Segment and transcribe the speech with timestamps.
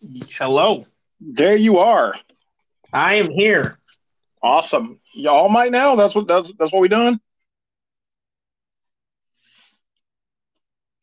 [0.00, 0.86] Hello.
[1.20, 2.14] There you are.
[2.92, 3.78] I am here.
[4.42, 5.00] Awesome.
[5.14, 5.96] Y'all might now.
[5.96, 7.20] That's what that's that's what we doing.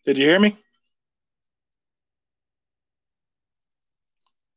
[0.06, 0.56] Did you hear me?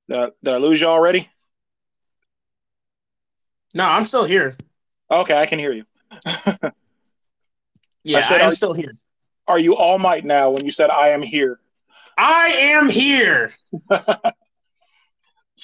[0.08, 1.28] Did I, did I lose you already?
[3.74, 4.56] No, I'm still here.
[5.10, 5.84] Okay, I can hear you.
[8.04, 8.96] Yeah, I said, I'm are- still here.
[9.46, 11.60] Are you all might now when you said I am here?
[12.18, 13.52] I am here.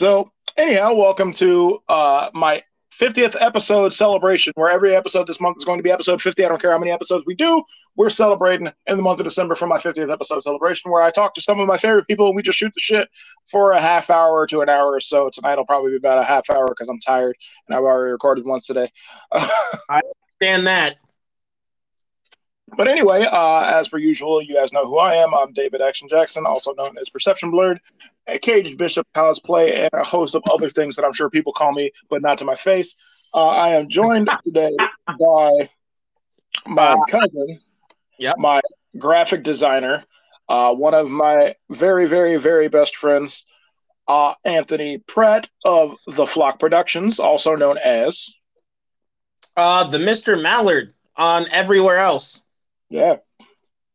[0.00, 2.64] So, anyhow, welcome to uh, my
[3.00, 6.44] 50th episode celebration, where every episode this month is going to be episode 50.
[6.44, 7.62] I don't care how many episodes we do.
[7.96, 11.32] We're celebrating in the month of December for my 50th episode celebration, where I talk
[11.36, 13.08] to some of my favorite people and we just shoot the shit
[13.46, 15.30] for a half hour to an hour or so.
[15.32, 17.36] Tonight will probably be about a half hour because I'm tired
[17.68, 18.90] and I've already recorded once today.
[20.42, 20.96] Stand that.
[22.76, 25.34] But anyway, uh, as per usual, you guys know who I am.
[25.34, 27.80] I'm David Action Jackson, also known as Perception Blurred,
[28.26, 31.72] a Caged Bishop cosplay, and a host of other things that I'm sure people call
[31.72, 33.28] me, but not to my face.
[33.34, 34.74] Uh, I am joined today
[35.18, 35.68] by
[36.66, 37.60] my cousin,
[38.18, 38.36] Yep.
[38.38, 38.60] my
[38.98, 40.04] graphic designer,
[40.48, 43.44] uh, one of my very, very, very best friends,
[44.08, 48.34] uh, Anthony Pratt of the Flock Productions, also known as
[49.56, 50.40] Uh, the Mr.
[50.40, 52.43] Mallard on everywhere else.
[52.88, 53.16] Yeah.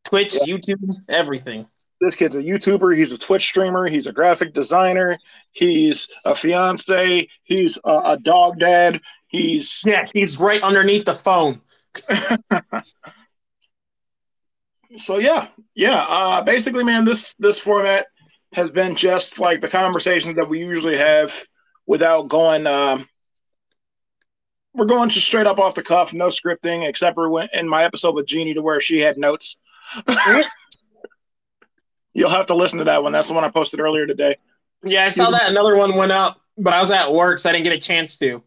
[0.06, 1.68] Twitch, YouTube, everything.
[2.02, 2.96] this kid's a YouTuber.
[2.96, 3.88] He's a Twitch streamer.
[3.88, 5.18] He's a graphic designer.
[5.52, 7.28] He's a fiance.
[7.44, 9.02] He's a, a dog dad.
[9.28, 11.62] He's Yeah, he's right underneath the phone.
[14.98, 16.06] so yeah, yeah.
[16.08, 18.08] Uh, basically, man, this this format
[18.54, 21.44] has been just like the conversations that we usually have
[21.86, 22.66] without going.
[22.66, 23.08] Um,
[24.80, 27.84] we're going just straight up off the cuff, no scripting, except for when, in my
[27.84, 29.58] episode with Jeannie to where she had notes.
[32.14, 33.12] You'll have to listen to that one.
[33.12, 34.38] That's the one I posted earlier today.
[34.86, 37.54] Yeah, I saw that another one went up, but I was at work, so I
[37.54, 38.42] didn't get a chance to.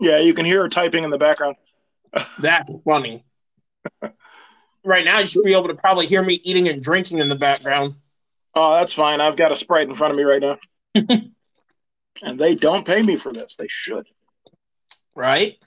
[0.00, 1.54] Yeah, you can hear her typing in the background.
[2.40, 3.24] That's funny.
[4.84, 7.36] right now, you should be able to probably hear me eating and drinking in the
[7.36, 7.94] background.
[8.58, 9.20] Oh, that's fine.
[9.20, 10.58] I've got a Sprite in front of me right now.
[12.22, 13.56] and they don't pay me for this.
[13.56, 14.06] They should.
[15.14, 15.58] Right?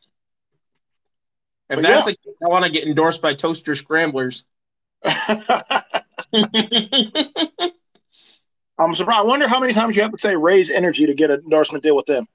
[1.70, 4.44] If But that's the case, I want to get endorsed by Toaster Scramblers.
[8.80, 9.20] I'm surprised.
[9.20, 11.84] I wonder how many times you have to say Raze energy to get an endorsement
[11.84, 12.26] deal with them.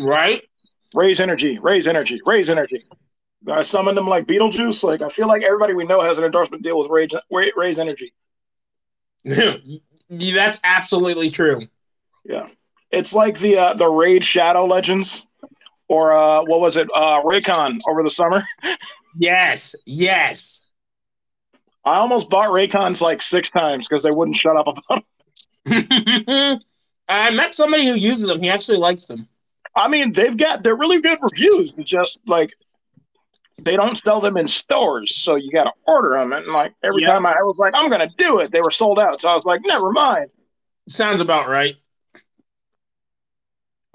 [0.00, 0.42] right?
[0.94, 2.84] Raze energy, Raze energy, Raze energy.
[3.46, 4.82] I summon them like Beetlejuice.
[4.82, 8.14] Like I feel like everybody we know has an endorsement deal with raise, Raze energy.
[10.10, 11.66] That's absolutely true.
[12.24, 12.48] Yeah,
[12.90, 15.26] it's like the uh, the Raid Shadow Legends,
[15.88, 16.88] or uh, what was it?
[16.94, 18.42] Uh, Raycon over the summer.
[19.16, 20.66] Yes, yes.
[21.84, 25.04] I almost bought Raycons like six times because they wouldn't shut up about.
[25.66, 26.60] Them.
[27.08, 28.42] I met somebody who uses them.
[28.42, 29.28] He actually likes them.
[29.76, 31.70] I mean, they've got they're really good reviews.
[31.84, 32.54] Just like
[33.62, 36.32] they don't sell them in stores, so you got to order them.
[36.32, 37.12] And like every Yeah.
[37.12, 39.20] time I was like, I'm gonna do it, they were sold out.
[39.20, 40.30] So I was like, never mind.
[40.88, 41.76] Sounds about right.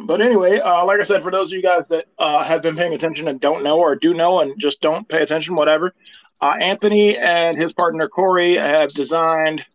[0.02, 2.76] But anyway, uh, like I said, for those of you guys that uh, have been
[2.76, 5.94] paying attention and don't know, or do know and just don't pay attention, whatever,
[6.42, 9.66] uh, Anthony and his partner Corey have designed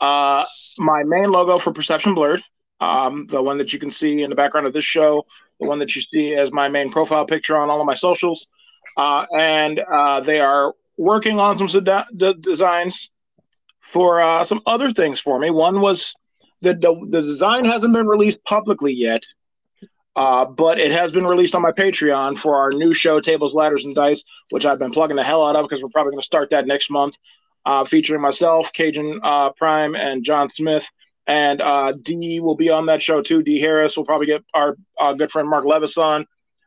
[0.00, 0.44] uh,
[0.78, 2.42] my main logo for Perception Blurred,
[2.80, 5.26] um, the one that you can see in the background of this show,
[5.60, 8.48] the one that you see as my main profile picture on all of my socials,
[8.96, 11.84] uh, and uh, they are working on some
[12.40, 13.10] designs
[13.92, 15.50] for some other things for me.
[15.50, 16.14] One was
[16.62, 19.22] the, the the design hasn't been released publicly yet.
[20.16, 23.84] Uh, but it has been released on my Patreon for our new show, Tables, Ladders,
[23.84, 26.26] and Dice, which I've been plugging the hell out of because we're probably going to
[26.26, 27.16] start that next month,
[27.64, 30.88] uh, featuring myself, Cajun uh, Prime, and John Smith.
[31.26, 33.42] And uh, D will be on that show too.
[33.42, 36.26] D Harris will probably get our uh, good friend Mark Levis on.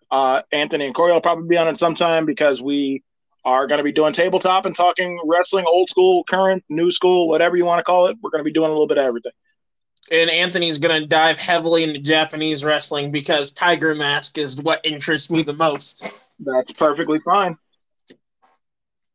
[0.10, 3.04] Uh, Anthony and Corey will probably be on it sometime because we
[3.44, 7.58] are going to be doing tabletop and talking wrestling, old school, current, new school, whatever
[7.58, 8.16] you want to call it.
[8.22, 9.34] We're going to be doing a little bit of everything.
[10.12, 15.32] And Anthony's going to dive heavily into Japanese wrestling because Tiger Mask is what interests
[15.32, 16.24] me the most.
[16.40, 17.58] That's perfectly fine.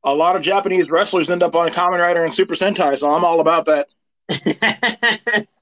[0.04, 3.24] A lot of Japanese wrestlers end up on Kamen Rider and Super Sentai, so I'm
[3.24, 3.88] all about that.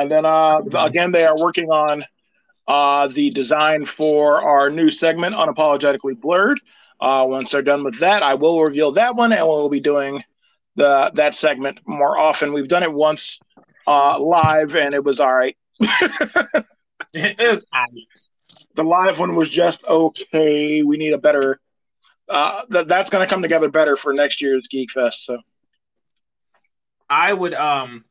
[0.00, 2.02] And then uh, again, they are working on
[2.66, 6.58] uh, the design for our new segment, Unapologetically Blurred.
[6.98, 10.24] Uh, once they're done with that, I will reveal that one, and we'll be doing
[10.80, 12.52] the that segment more often.
[12.54, 13.38] We've done it once
[13.86, 15.56] uh, live, and it was all right.
[15.80, 17.64] it is
[18.74, 20.82] The live one was just okay.
[20.82, 21.60] We need a better.
[22.28, 25.24] Uh, that that's going to come together better for next year's Geek Fest.
[25.26, 25.38] So
[27.10, 28.04] I would um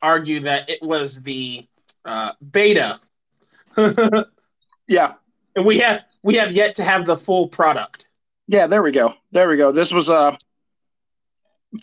[0.00, 1.66] argue that it was the
[2.04, 3.00] uh, beta,
[4.86, 5.14] Yeah,
[5.56, 8.08] and we have we have yet to have the full product.
[8.46, 8.66] yeah.
[8.66, 9.14] There we go.
[9.32, 9.72] There we go.
[9.72, 10.36] This was uh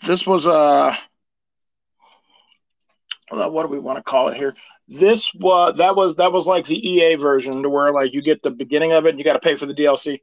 [0.00, 0.96] this was uh
[3.30, 4.54] what do we want to call it here?
[4.88, 8.42] This was that was that was like the EA version to where like you get
[8.42, 10.20] the beginning of it and you got to pay for the DLC.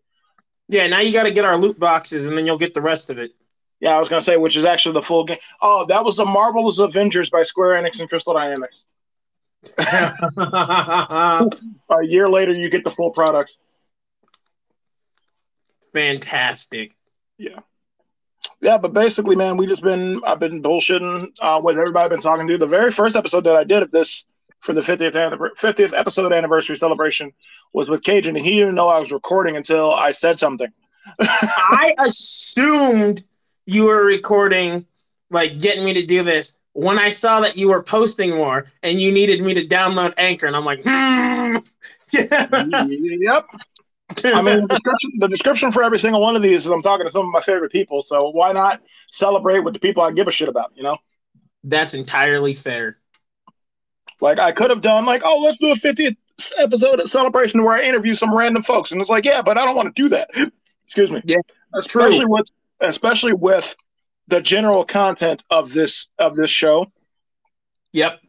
[0.67, 3.09] Yeah, now you got to get our loot boxes, and then you'll get the rest
[3.09, 3.31] of it.
[3.79, 5.37] Yeah, I was gonna say which is actually the full game.
[5.61, 8.85] Oh, that was the Marvel's Avengers by Square Enix and Crystal Dynamics.
[9.77, 11.49] A
[12.03, 13.57] year later, you get the full product.
[15.93, 16.95] Fantastic.
[17.37, 17.59] Yeah,
[18.61, 22.47] but basically, man, we just been I've been bullshitting uh, with everybody I've been talking
[22.47, 22.57] to.
[22.57, 24.25] The very first episode that I did of this
[24.59, 27.31] for the 50th annivers- 50th episode anniversary celebration
[27.73, 30.71] was with Cajun, and he didn't know I was recording until I said something.
[31.21, 33.23] I assumed
[33.65, 34.85] you were recording,
[35.29, 36.59] like getting me to do this.
[36.73, 40.47] When I saw that you were posting more and you needed me to download Anchor,
[40.47, 41.57] and I'm like, hmm.
[42.11, 42.47] Yeah.
[42.87, 43.45] yep.
[44.25, 47.05] I mean, the description, the description for every single one of these is I'm talking
[47.05, 48.01] to some of my favorite people.
[48.03, 50.71] So why not celebrate with the people I give a shit about?
[50.75, 50.97] You know,
[51.63, 52.97] That's entirely fair.
[54.21, 56.15] like I could have done like, oh, let's do a 50th
[56.57, 59.65] episode of celebration where I interview some random folks, and it's like, yeah, but I
[59.65, 60.29] don't want to do that.
[60.85, 61.21] Excuse me.
[61.25, 61.35] Yeah,
[61.75, 62.47] especially with
[62.81, 63.75] especially with
[64.27, 66.85] the general content of this of this show.
[67.93, 68.19] Yep.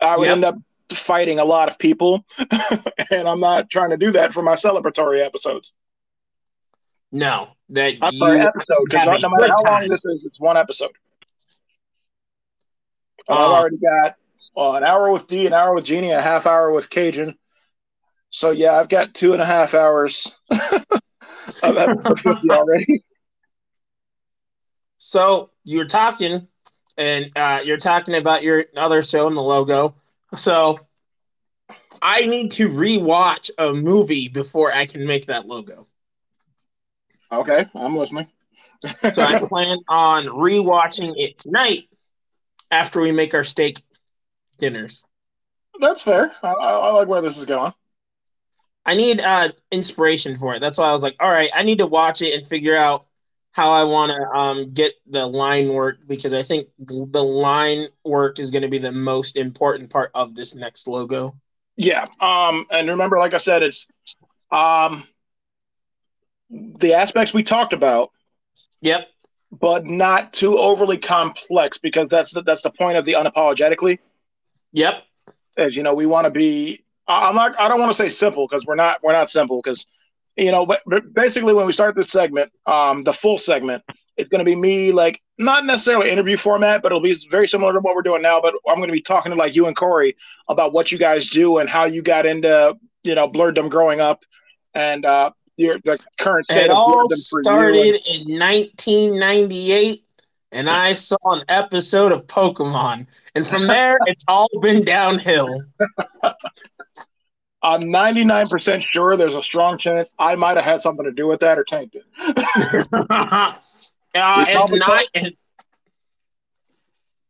[0.00, 0.32] I would Yep.
[0.32, 0.54] end up
[0.92, 2.24] fighting a lot of people,
[3.10, 5.74] and I'm not trying to do that for my celebratory episodes.
[7.12, 8.92] No, that I'm you, sorry, episode.
[8.92, 10.92] have No, matter how long this is, it's one episode.
[13.28, 14.16] Uh, I've already got
[14.56, 17.36] uh, an hour with D, an hour with Jeannie, a half hour with Cajun.
[18.30, 23.04] So yeah, I've got two and a half hours of episode 50 already.
[24.98, 26.48] So you're talking,
[26.96, 29.94] and uh, you're talking about your other show and the logo.
[30.34, 30.80] So
[32.02, 35.86] I need to rewatch a movie before I can make that logo.
[37.30, 38.26] Okay, I'm listening.
[39.12, 41.88] So I plan on rewatching it tonight
[42.70, 43.78] after we make our steak
[44.58, 45.04] dinners.
[45.80, 46.32] That's fair.
[46.42, 47.72] I, I, like where this is going.
[48.84, 50.60] I need uh, inspiration for it.
[50.60, 53.06] That's why I was like, all right, I need to watch it and figure out
[53.56, 58.38] how I want to um, get the line work because I think the line work
[58.38, 61.34] is going to be the most important part of this next logo.
[61.78, 62.04] Yeah.
[62.20, 63.88] Um, and remember, like I said, it's
[64.52, 65.04] um
[66.50, 68.10] the aspects we talked about,
[68.82, 69.08] Yep.
[69.50, 74.00] but not too overly complex because that's the, that's the point of the unapologetically.
[74.72, 75.02] Yep.
[75.56, 76.84] As you know, we want to be.
[77.08, 77.58] I- I'm not.
[77.58, 79.02] I don't want to say simple because we're not.
[79.02, 79.86] We're not simple because
[80.36, 80.66] you know.
[80.66, 83.82] But, basically, when we start this segment, um, the full segment,
[84.16, 87.72] it's going to be me like not necessarily interview format, but it'll be very similar
[87.72, 88.40] to what we're doing now.
[88.40, 90.16] But I'm going to be talking to like you and Corey
[90.48, 94.24] about what you guys do and how you got into you know blurredom growing up
[94.74, 97.44] and uh your the current state It of all blurredom for you.
[97.44, 100.04] started in 1998,
[100.52, 105.62] and I saw an episode of Pokemon, and from there, it's all been downhill.
[107.66, 111.40] I'm 99% sure there's a strong chance I might have had something to do with
[111.40, 112.04] that or tanked it.
[113.10, 113.54] uh,
[114.14, 115.36] not, it-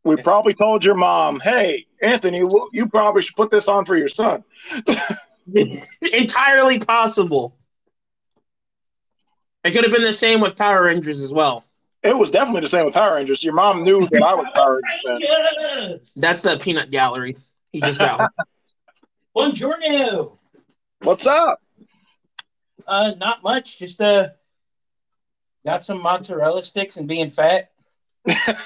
[0.03, 2.39] We probably told your mom, "Hey, Anthony,
[2.71, 4.43] you probably should put this on for your son."
[6.13, 7.57] entirely possible.
[9.63, 11.65] It could have been the same with Power Rangers as well.
[12.03, 13.43] It was definitely the same with Power Rangers.
[13.43, 16.21] Your mom knew that I was Power Rangers fan.
[16.21, 17.35] That's the peanut gallery.
[17.71, 18.29] He just got.
[19.37, 20.35] Buongiorno.
[21.03, 21.61] What's up?
[22.87, 23.77] Uh, not much.
[23.77, 24.29] Just uh,
[25.63, 27.69] got some mozzarella sticks and being fat.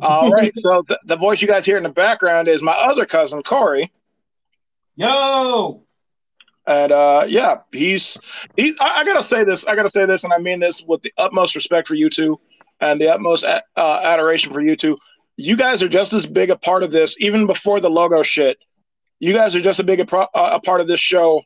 [0.00, 0.50] All right.
[0.62, 3.92] So the, the voice you guys hear in the background is my other cousin Corey,
[4.96, 5.82] Yo.
[6.66, 8.16] and uh, yeah, he's
[8.56, 8.74] he.
[8.80, 9.66] I, I gotta say this.
[9.66, 12.40] I gotta say this, and I mean this with the utmost respect for you two,
[12.80, 14.96] and the utmost a- uh, adoration for you two.
[15.36, 18.56] You guys are just as big a part of this, even before the logo shit.
[19.20, 21.42] You guys are just as big a, uh, a part of this show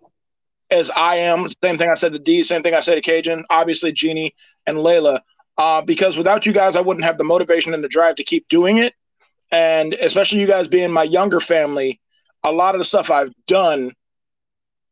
[0.70, 1.46] as I am.
[1.62, 2.42] Same thing I said to D.
[2.42, 3.44] Same thing I said to Cajun.
[3.50, 4.34] Obviously, Jeannie
[4.66, 5.20] and Layla.
[5.58, 8.48] Uh, because without you guys, I wouldn't have the motivation and the drive to keep
[8.48, 8.94] doing it.
[9.50, 12.00] And especially you guys being my younger family,
[12.42, 13.92] a lot of the stuff I've done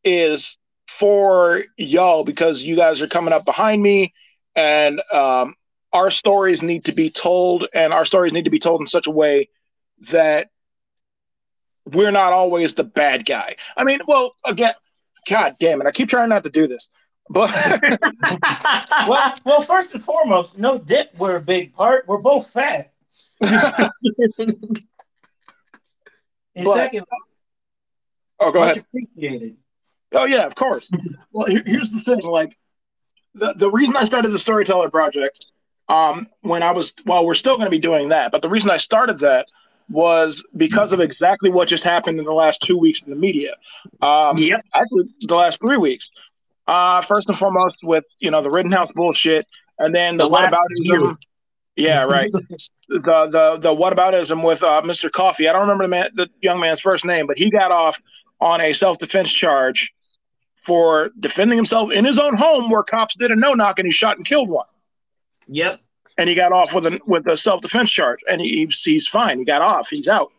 [0.04, 0.58] is
[0.88, 4.12] for y'all because you guys are coming up behind me
[4.54, 5.54] and um,
[5.92, 9.06] our stories need to be told and our stories need to be told in such
[9.06, 9.48] a way
[10.10, 10.48] that
[11.86, 13.56] we're not always the bad guy.
[13.76, 14.74] I mean, well, again,
[15.28, 16.88] God damn it, I keep trying not to do this,
[17.28, 17.50] but
[19.08, 21.14] Well, well, first and foremost, no dip.
[21.18, 22.06] We're a big part.
[22.08, 22.90] We're both fat.
[26.54, 27.06] And But- second,
[28.40, 28.78] Oh, go ahead.
[28.78, 29.56] appreciated.
[30.12, 30.90] Oh yeah, of course.
[31.32, 32.18] well, here- here's the thing.
[32.28, 32.56] Like
[33.34, 35.46] the the reason I started the Storyteller Project,
[35.88, 38.68] um, when I was well, we're still going to be doing that, but the reason
[38.68, 39.46] I started that
[39.92, 43.54] was because of exactly what just happened in the last two weeks in the media.
[44.00, 44.64] Um, Yep.
[44.74, 46.08] actually, the last three weeks.
[46.66, 49.44] Uh, first and foremost, with you know the Rittenhouse bullshit,
[49.78, 51.16] and then the, The what aboutism.
[51.76, 52.30] Yeah, right.
[52.88, 55.10] the the the whataboutism with uh, Mr.
[55.10, 55.48] Coffee.
[55.48, 57.98] I don't remember the man, the young man's first name, but he got off
[58.40, 59.92] on a self defense charge
[60.66, 63.92] for defending himself in his own home, where cops did a no knock and he
[63.92, 64.66] shot and killed one.
[65.48, 65.80] Yep.
[66.18, 69.38] And he got off with a with a self defense charge, and he, he's fine.
[69.38, 69.88] He got off.
[69.88, 70.30] He's out.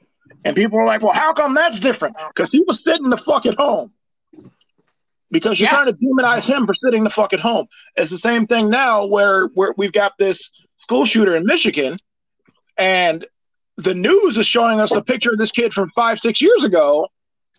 [0.45, 3.45] And people were like, "Well, how come that's different?" Because he was sitting the fuck
[3.45, 3.91] at home.
[5.31, 5.75] Because you're Yeah.
[5.77, 7.65] trying to demonize him for sitting the fuck at home.
[7.95, 10.51] It's the same thing now, where where we've got this
[10.83, 11.95] school shooter in Michigan,
[12.77, 13.25] and
[13.77, 17.07] the news is showing us a picture of this kid from five six years ago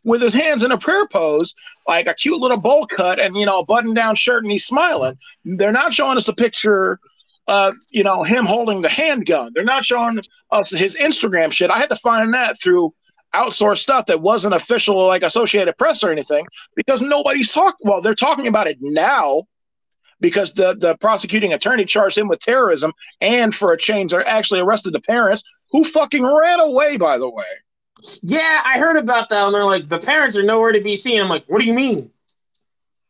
[0.05, 1.55] with his hands in a prayer pose,
[1.89, 4.65] like a cute little bowl cut and you know a button down shirt, and he's
[4.65, 5.17] smiling.
[5.45, 7.01] They're not showing us the picture
[7.47, 9.53] of you know him holding the handgun.
[9.55, 10.21] They're not showing
[10.51, 11.71] us his Instagram shit.
[11.71, 12.95] I had to find that through
[13.35, 16.47] outsourced stuff that wasn't official, like Associated Press or anything,
[16.77, 17.77] because nobody's talking.
[17.83, 19.45] Well, they're talking about it now
[20.21, 24.61] because the the prosecuting attorney charged him with terrorism and for a change, they actually
[24.61, 26.97] arrested the parents who fucking ran away.
[26.97, 27.45] By the way.
[28.23, 29.47] Yeah, I heard about that.
[29.47, 31.23] And they're like, the parents are nowhere to be seen.
[31.23, 32.11] I'm like, what do you mean?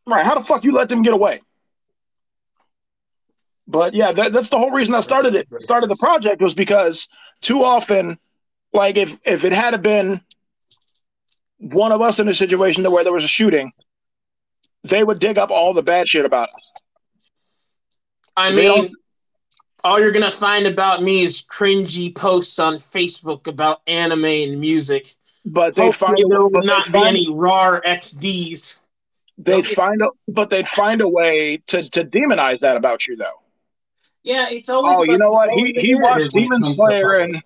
[0.07, 0.25] Right.
[0.25, 1.41] How the fuck you let them get away?
[3.67, 5.49] But yeah, that, that's the whole reason I started it.
[5.65, 7.09] Started the project was because
[7.41, 8.19] too often,
[8.73, 10.21] like if if it had been
[11.59, 13.73] one of us in a situation to where there was a shooting,
[14.83, 16.83] they would dig up all the bad shit about us.
[18.37, 18.93] I They mean,
[19.83, 25.09] all you're gonna find about me is cringy posts on Facebook about anime and music.
[25.47, 28.81] But they'd find there will not be any raw XDs.
[29.39, 33.41] they'd find a but they'd find a way to to demonize that about you though.
[34.25, 34.99] Yeah, it's always.
[34.99, 35.51] Oh, you know what?
[35.51, 37.43] He he watched Demon Slayer and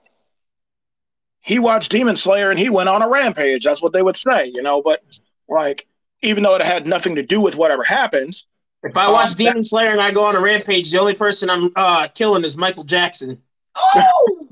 [1.42, 3.64] he watched Demon Slayer and he went on a rampage.
[3.64, 4.80] That's what they would say, you know.
[4.80, 5.02] But
[5.48, 5.86] like,
[6.22, 8.46] even though it had nothing to do with whatever happens,
[8.84, 11.50] If I Um, watch Demon Slayer and I go on a rampage, the only person
[11.50, 13.42] I'm uh, killing is Michael Jackson.
[13.76, 14.48] Oh!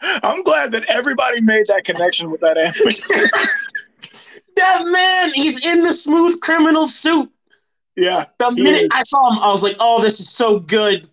[0.02, 2.92] I'm glad that everybody made that connection with that anime.
[4.54, 7.32] That man, he's in the smooth criminal suit.
[7.96, 8.88] yeah, The minute is.
[8.92, 11.08] I saw him, I was like, "Oh, this is so good."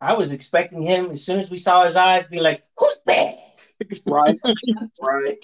[0.00, 3.38] I was expecting him as soon as we saw his eyes, be like, "Who's bad?"
[4.06, 4.38] right,
[5.02, 5.38] right.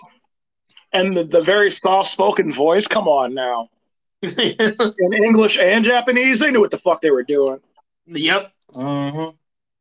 [0.92, 2.86] And the, the very soft spoken voice.
[2.86, 3.68] Come on now,
[4.22, 7.60] in English and Japanese, they knew what the fuck they were doing.
[8.06, 8.52] yep.
[8.72, 9.36] Mm-hmm.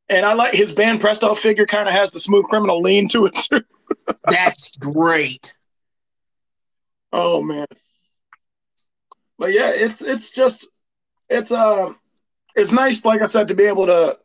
[0.09, 1.65] And I like his Banpresto figure.
[1.65, 3.63] Kind of has the smooth criminal lean to it too.
[4.29, 5.57] That's great.
[7.11, 7.65] Oh man.
[9.37, 10.67] But yeah, it's it's just
[11.29, 11.97] it's um
[12.55, 14.17] it's nice, like I said, to be able to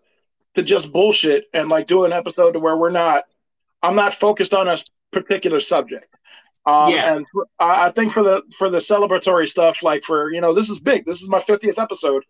[0.56, 3.24] to just bullshit and like do an episode to where we're not
[3.82, 4.76] I'm not focused on a
[5.12, 6.06] particular subject.
[6.66, 7.14] Um, Yeah.
[7.16, 7.26] and
[7.58, 11.06] I think for the for the celebratory stuff, like for you know, this is big.
[11.06, 12.24] This is my 50th episode,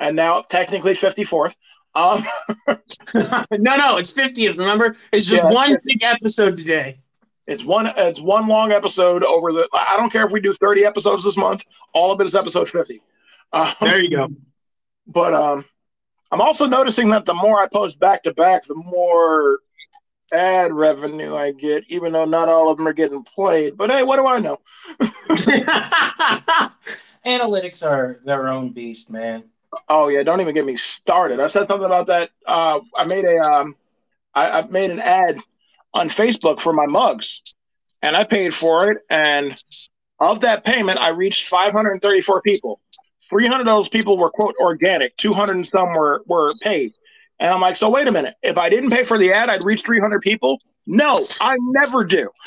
[0.00, 1.54] and now technically 54th.
[1.94, 2.24] Um,
[2.66, 4.58] no, no, it's 50th.
[4.58, 6.98] Remember, it's just Yeah, one big episode today.
[7.46, 7.86] It's one.
[7.96, 9.66] It's one long episode over the.
[9.72, 11.64] I don't care if we do thirty episodes this month.
[11.94, 13.00] All of it is episode fifty.
[13.54, 14.28] Um, There you go.
[15.06, 15.64] but um,
[16.30, 19.60] I'm also noticing that the more I post back to back, the more
[20.32, 21.84] ad revenue I get.
[21.88, 23.76] Even though not all of them are getting played.
[23.76, 24.60] But hey, what do I know?
[27.26, 29.44] Analytics are their own beast, man.
[29.88, 31.40] Oh yeah, don't even get me started.
[31.40, 32.30] I said something about that.
[32.46, 33.76] Uh, I made a um,
[34.34, 35.38] I, I made an ad
[35.92, 37.42] on Facebook for my mugs,
[38.02, 38.98] and I paid for it.
[39.10, 39.60] And
[40.20, 42.80] of that payment, I reached 534 people.
[43.28, 45.16] 300 of those people were quote organic.
[45.16, 46.94] 200 and some were were paid.
[47.40, 48.34] And I'm like, so wait a minute.
[48.42, 50.60] If I didn't pay for the ad, I'd reach 300 people.
[50.86, 52.30] No, I never do.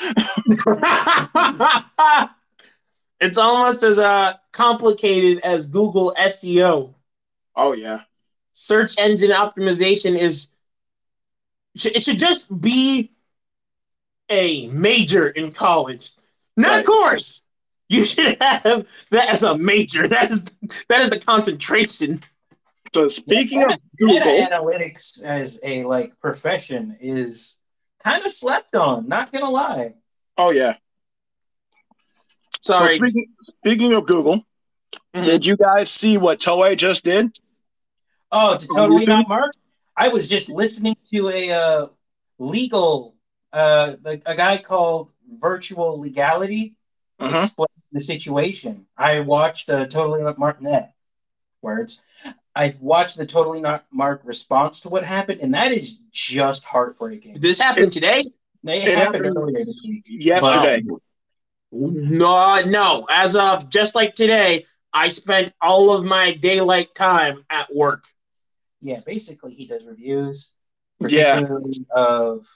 [3.20, 6.92] it's almost as uh, complicated as Google SEO.
[7.54, 8.00] Oh yeah,
[8.52, 10.56] Search engine optimization is.
[11.74, 13.12] It should just be
[14.28, 16.10] a major in college,
[16.56, 17.42] not a course.
[17.92, 20.08] You should have that as a major.
[20.08, 20.44] That is
[20.88, 22.20] that is the concentration.
[22.94, 27.60] So speaking of Data Google, analytics as a like profession is
[28.02, 29.08] kind of slept on.
[29.08, 29.94] Not gonna lie.
[30.38, 30.74] oh yeah.
[32.62, 32.96] Sorry.
[32.98, 33.26] So speaking,
[33.58, 34.46] speaking of Google,
[35.14, 35.24] Mhm.
[35.24, 37.36] did you guys see what Toei just did?
[38.30, 39.52] Oh, to totally not mark.
[39.96, 41.86] I was just listening to a uh,
[42.38, 43.14] legal,
[43.52, 46.74] uh, a, a guy called virtual legality
[47.22, 47.34] Mhm.
[47.34, 48.86] explain the situation.
[48.96, 50.94] I watched the Totally Not Mark net
[51.60, 52.00] words.
[52.54, 57.34] I watched the Totally Not Mark response to what happened, and that is just heartbreaking.
[57.34, 58.22] Did this happen today?
[58.64, 60.04] They It happened happened earlier this week.
[60.06, 60.82] Yesterday.
[61.72, 63.06] No, no.
[63.10, 68.04] As of just like today, I spent all of my daylight time at work.
[68.80, 70.56] Yeah, basically he does reviews,
[71.00, 71.42] Yeah.
[71.90, 72.46] of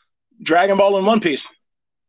[0.43, 1.43] Dragon Ball and One Piece.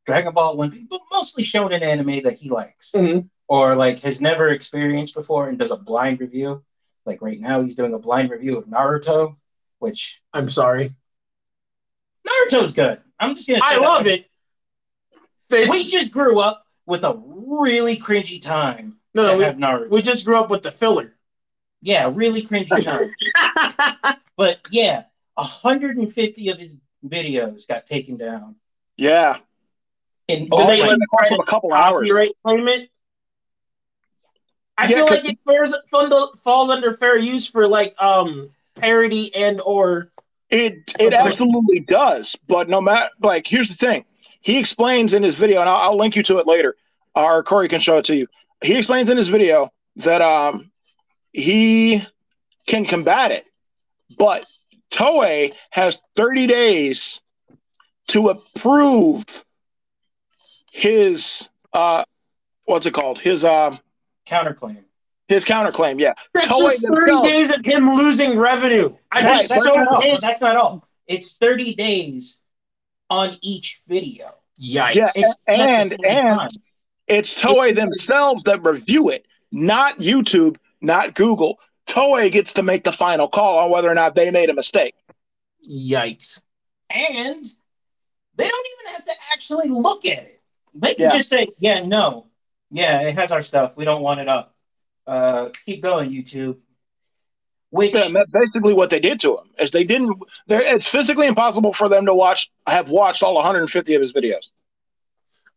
[0.08, 2.92] Dragon Ball, One Piece, but mostly shown in anime that he likes.
[2.92, 3.30] Mhm.
[3.50, 6.64] or like has never experienced before and does a blind review.
[7.06, 9.38] Like right now, he's doing a blind review of Naruto,
[9.80, 10.94] which I'm sorry.
[12.28, 13.00] Naruto's good.
[13.20, 13.62] I'm just gonna.
[13.62, 13.82] Say I that.
[13.82, 14.30] love it.
[15.50, 19.90] We It's- just grew up with a really cringy time no, no, we, have Naruto.
[19.92, 21.16] we just grew up with the filler.
[21.82, 24.18] yeah, really cringy time.
[24.36, 25.04] but yeah,
[25.36, 28.56] 150 of his videos got taken down.
[28.98, 29.38] Yeah.
[30.28, 32.02] In Did they like, in the of a couple hours.
[32.02, 32.90] Copyright claim it.
[34.78, 35.74] I Yeah, feel like it fares,
[36.44, 40.12] falls under fair use for like um parody and or
[40.50, 42.36] It it absolutely does.
[42.48, 44.06] But no matter like here's the thing.
[44.42, 46.76] He explains in his video, and I'll, I'll link you to it later,
[47.16, 48.28] or Corey can show it to you.
[48.64, 50.72] He explains in his video that um
[51.34, 52.02] he
[52.68, 53.46] can combat it,
[54.18, 54.46] but
[54.92, 57.22] Toei has 30 days
[58.10, 59.44] to approve
[60.78, 62.04] his uh
[62.66, 63.18] what's it called?
[63.20, 63.72] His um
[64.28, 64.84] counterclaim.
[65.28, 66.14] his counterclaim, yeah.
[66.36, 68.96] that's Toei just thirty themselves- days of him losing revenue.
[69.12, 70.02] I'm Right, just that's, so not all.
[70.02, 70.24] pissed.
[70.24, 70.88] that's not all.
[71.08, 72.44] It's 30 days
[73.10, 74.26] on each video.
[74.62, 74.96] Yikes!
[74.96, 76.50] Yeah, It's and at the same and time.
[77.08, 81.60] It's Toei themselves that review it, not YouTube, not Google.
[81.88, 84.94] Toei gets to make the final call on whether or not they made a mistake.
[85.70, 86.44] Yikes!
[86.90, 87.46] and
[88.36, 90.37] they don't even have to actually look at it.
[90.80, 91.10] They can Yeah.
[91.10, 92.28] just say, "Yeah, no,
[92.72, 93.78] yeah, it has our stuff.
[93.78, 94.56] We don't want it up.
[95.06, 96.62] Uh, keep going, YouTube."
[97.70, 99.50] Which And that's basically what they did to him.
[99.60, 100.18] Is they didn't.
[100.48, 104.52] It's physically impossible for them to watch, have watched all 150 of his videos.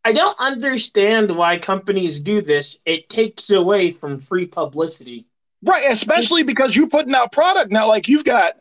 [0.05, 2.81] I don't understand why companies do this.
[2.87, 5.27] It takes away from free publicity.
[5.63, 7.87] Right, especially because you're putting out product now.
[7.87, 8.55] Like you've got,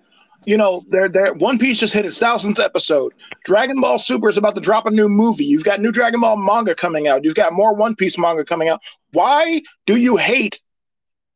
[0.46, 3.14] you know, their their One Piece just hit its thousandth episode.
[3.46, 5.46] Dragon Ball Super is about to drop a new movie.
[5.46, 7.24] You've got new Dragon Ball manga coming out.
[7.24, 8.82] You've got more One Piece manga coming out.
[9.12, 10.62] Why do you hate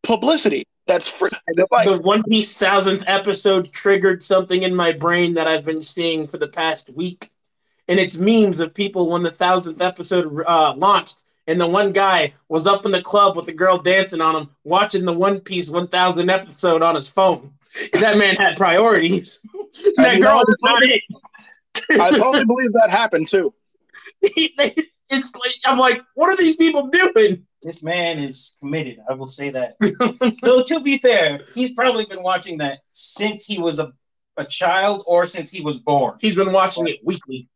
[0.04, 0.66] publicity?
[0.86, 1.30] That's free.
[1.72, 6.28] Like, the One Piece thousandth episode triggered something in my brain that I've been seeing
[6.28, 7.30] for the past week,
[7.88, 12.34] and it's memes of people when the thousandth episode uh, launched, and the one guy
[12.48, 15.70] was up in the club with the girl dancing on him, watching the One Piece
[15.70, 17.54] one thousand episode on his phone.
[17.94, 19.42] that man had priorities.
[19.98, 21.02] that you girl was not it.
[22.00, 23.54] I totally believe that happened too.
[24.22, 27.46] it's like I'm like, what are these people doing?
[27.64, 29.76] this man is committed, I will say that.
[30.44, 33.94] Though to be fair, he's probably been watching that since he was a,
[34.38, 36.18] a child or since he was born.
[36.20, 37.50] He's been watching it weekly.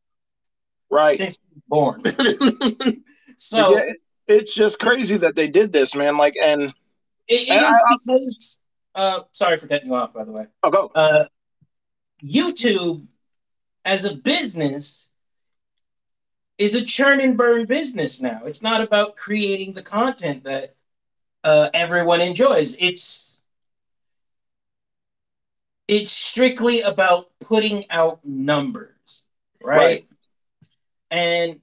[0.89, 1.11] Right.
[1.11, 3.03] Since he was born.
[3.37, 3.97] So Yeah, it-
[4.27, 6.17] it's just crazy that they did this, man.
[6.17, 6.73] Like, and it,
[7.29, 8.61] it And is I- because
[8.95, 10.47] uh sorry for cutting you off by the way.
[10.63, 10.91] I'll go.
[10.95, 11.25] uh,
[12.23, 13.07] YouTube
[13.85, 15.11] as a business
[16.57, 18.41] is a churn and burn business now.
[18.45, 20.75] It's not about creating the content that
[21.43, 22.75] uh, everyone enjoys.
[22.79, 23.43] It's
[25.87, 29.27] it's strictly about putting out numbers,
[29.61, 29.77] right?
[29.77, 30.05] Right.
[31.11, 31.61] And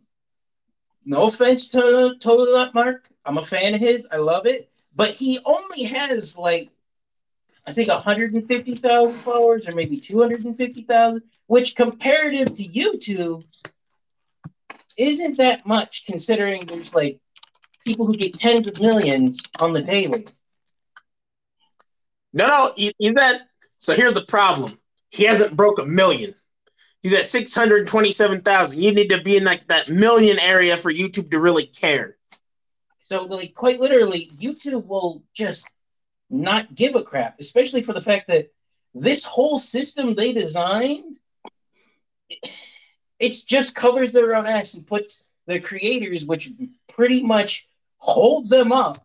[1.04, 4.08] no offense to Totally Not Mark, I'm a fan of his.
[4.10, 6.70] I love it, but he only has like
[7.66, 13.44] I think 150,000 followers or maybe 250,000, which comparative to YouTube
[14.98, 17.18] isn't that much considering there's like
[17.86, 20.26] people who get tens of millions on the daily.
[22.32, 23.42] No, no, he, he's at.
[23.78, 24.78] So here's the problem.
[25.10, 26.34] He hasn't broke a million.
[27.04, 28.82] He's at six hundred twenty-seven thousand.
[28.82, 32.16] You need to be in like that million area for YouTube to really care.
[32.98, 35.70] So like quite literally, YouTube will just
[36.30, 38.50] not give a crap, especially for the fact that
[38.94, 41.16] this whole system they designed
[43.18, 46.48] it's just covers their own ass and puts the creators, which
[46.88, 48.96] pretty much hold them up,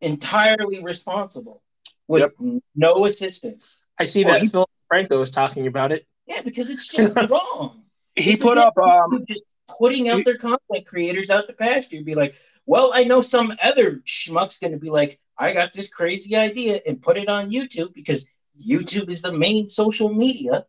[0.00, 1.60] entirely responsible
[2.06, 2.32] with
[2.76, 3.84] no assistance.
[3.98, 6.06] I see Well, that he- Phil Franco was talking about it.
[6.26, 7.82] Yeah, because it's just wrong.
[8.14, 8.76] He It's put up.
[8.78, 9.42] Um, just
[9.78, 12.02] putting out their content creators out the pasture.
[12.02, 12.34] Be like,
[12.66, 16.80] well, I know some other schmuck's going to be like, I got this crazy idea
[16.86, 18.30] and put it on YouTube because
[18.66, 20.66] YouTube is the main social media.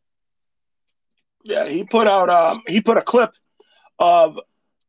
[1.43, 2.29] yeah, he put out.
[2.29, 3.31] Um, he put a clip
[3.99, 4.39] of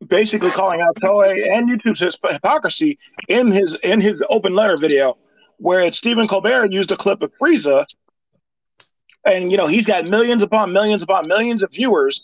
[0.07, 5.17] basically calling out Toei and YouTube's hypocrisy in his in his open letter video,
[5.59, 7.87] where Stephen Colbert used a clip of Frieza,
[9.25, 12.21] and you know he's got millions upon millions upon millions of viewers,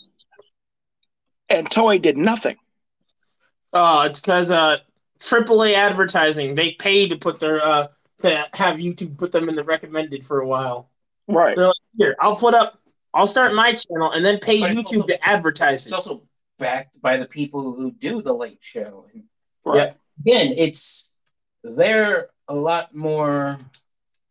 [1.49, 2.55] and Toei did nothing.
[3.73, 4.77] Oh, it's because uh,
[5.19, 7.87] AAA advertising they pay to put their uh
[8.19, 10.89] to have YouTube put them in the recommended for a while.
[11.27, 11.55] Right.
[11.55, 12.79] They're like, here, I'll put up,
[13.13, 15.93] I'll start my channel and then pay But YouTube also- to advertise It's it.
[15.95, 16.21] also
[16.57, 19.05] backed by the people who do the late show.
[19.13, 19.23] And
[19.65, 19.93] Right.
[20.25, 21.19] again, it's
[21.63, 23.57] they're a lot more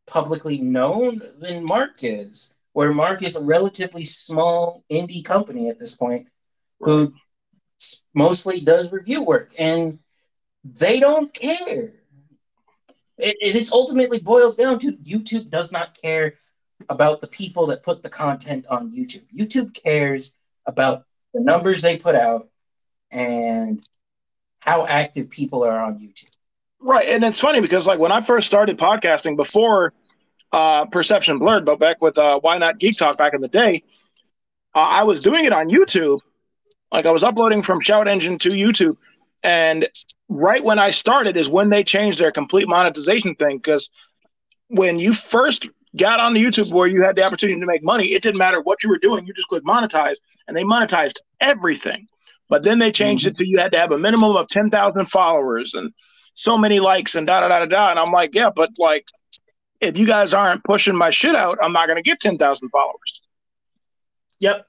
[0.06, 2.53] publicly known than Mark is.
[2.74, 6.28] Where Mark is a relatively small indie company at this point,
[6.80, 7.14] who
[8.14, 9.98] mostly does review work, and
[10.64, 11.92] they don't care.
[13.16, 16.34] It, it is ultimately boils down to YouTube does not care
[16.88, 19.24] about the people that put the content on YouTube.
[19.32, 22.48] YouTube cares about the numbers they put out
[23.12, 23.86] and
[24.60, 26.30] how active people are on YouTube.
[26.80, 29.92] Right, and it's funny because like when I first started podcasting before
[30.54, 33.82] uh, Perception Blurred, but back with uh, Why Not Geek Talk back in the day,
[34.72, 36.20] uh, I was doing it on YouTube.
[36.92, 38.96] Like I was uploading from Shout Engine to YouTube,
[39.42, 39.88] and
[40.28, 43.56] right when I started is when they changed their complete monetization thing.
[43.56, 43.90] Because
[44.68, 48.12] when you first got on the YouTube where you had the opportunity to make money,
[48.12, 52.06] it didn't matter what you were doing; you just click monetize, and they monetized everything.
[52.48, 55.06] But then they changed it to you had to have a minimum of ten thousand
[55.06, 55.92] followers and
[56.34, 57.90] so many likes and da da da da da.
[57.90, 59.08] And I'm like, yeah, but like,
[59.86, 63.22] if you guys aren't pushing my shit out, I'm not gonna get ten thousand followers.
[64.40, 64.66] Yep.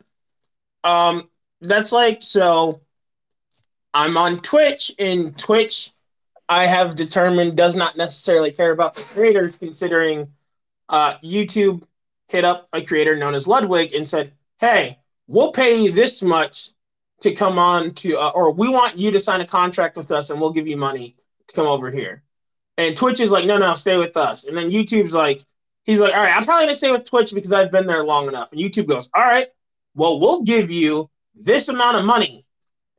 [0.83, 1.29] Um,
[1.61, 2.81] that's like so.
[3.93, 5.91] I'm on Twitch, and Twitch,
[6.49, 10.27] I have determined does not necessarily care about the creators, considering
[10.89, 11.83] uh, YouTube
[12.27, 16.71] hit up a creator known as Ludwig and said, "Hey, we'll pay you this much
[17.21, 20.29] to come on to, uh, or we want you to sign a contract with us,
[20.29, 21.15] and we'll give you money
[21.47, 22.24] to come over here."
[22.77, 25.41] And Twitch is like, "No, no, stay with us." And then YouTube's like,
[25.85, 28.27] "He's like, all right, I'm probably gonna stay with Twitch because I've been there long
[28.27, 29.47] enough." And YouTube goes, "All right."
[29.95, 32.43] well, we'll give you this amount of money.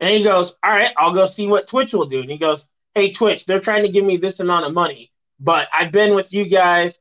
[0.01, 2.21] And he goes, all right, I'll go see what Twitch will do.
[2.21, 5.69] And he goes, hey, Twitch, they're trying to give me this amount of money, but
[5.73, 7.01] I've been with you guys.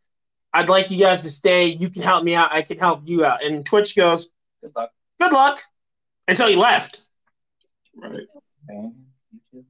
[0.53, 1.65] I'd like you guys to stay.
[1.65, 2.49] You can help me out.
[2.53, 3.43] I can help you out.
[3.43, 5.59] And Twitch goes, Good luck, good luck.
[6.27, 7.07] And so he left.
[7.95, 8.27] Right.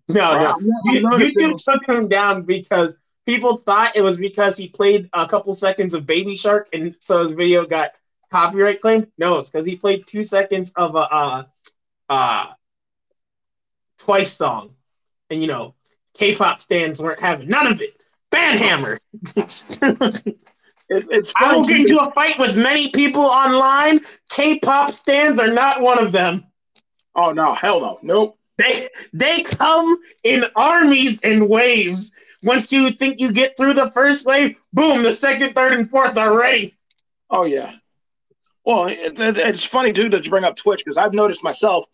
[0.08, 0.56] No, no.
[0.86, 5.54] You- YouTube took him down because people thought it was because he played a couple
[5.54, 7.91] seconds of Baby Shark, and so his video got
[8.32, 9.08] copyright claimed.
[9.17, 11.43] No, it's because he played two seconds of a uh,
[12.10, 12.48] uh,
[13.98, 14.76] Twice song,
[15.30, 15.74] and you know,
[16.17, 17.89] K-pop stands weren't having none of it.
[18.32, 19.00] Banhammer.
[20.88, 24.02] It, it's I will get into a fight with many people online.
[24.30, 26.45] K-pop stands are not one of them.
[27.15, 28.38] Oh no, hell no, nope.
[28.58, 32.13] They they come in armies and waves.
[32.44, 36.18] Once you think you get through the first wave, boom, the second, third, and fourth
[36.18, 36.74] are ready.
[37.30, 37.74] Oh yeah.
[38.65, 41.86] Well, it, it- it's funny too that you bring up Twitch because I've noticed myself,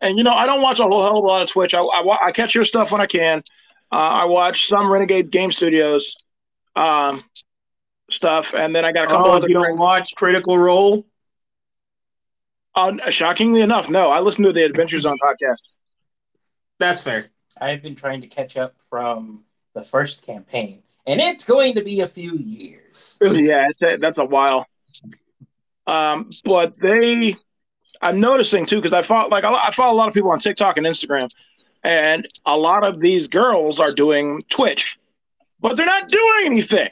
[0.00, 1.74] and you know I don't watch a whole hell of a lot of Twitch.
[1.74, 3.42] I, I, I catch your stuff when I can.
[3.92, 6.14] Uh, I watch some Renegade Game Studios
[6.76, 7.18] um,
[8.10, 9.46] stuff, and then I got a couple Oh, other.
[9.48, 11.04] you don't watch Critical Role?
[12.74, 15.56] Uh, shockingly enough, no, I listen to the Adventures on podcast.
[16.80, 17.26] That's fair.
[17.60, 22.00] I've been trying to catch up from the first campaign, and it's going to be
[22.00, 23.18] a few years.
[23.22, 24.66] yeah, it's a, that's a while.
[25.86, 27.36] Um, but they,
[28.00, 30.38] I'm noticing too because I follow like I I follow a lot of people on
[30.38, 31.28] TikTok and Instagram,
[31.84, 34.98] and a lot of these girls are doing Twitch,
[35.60, 36.88] but they're not doing anything.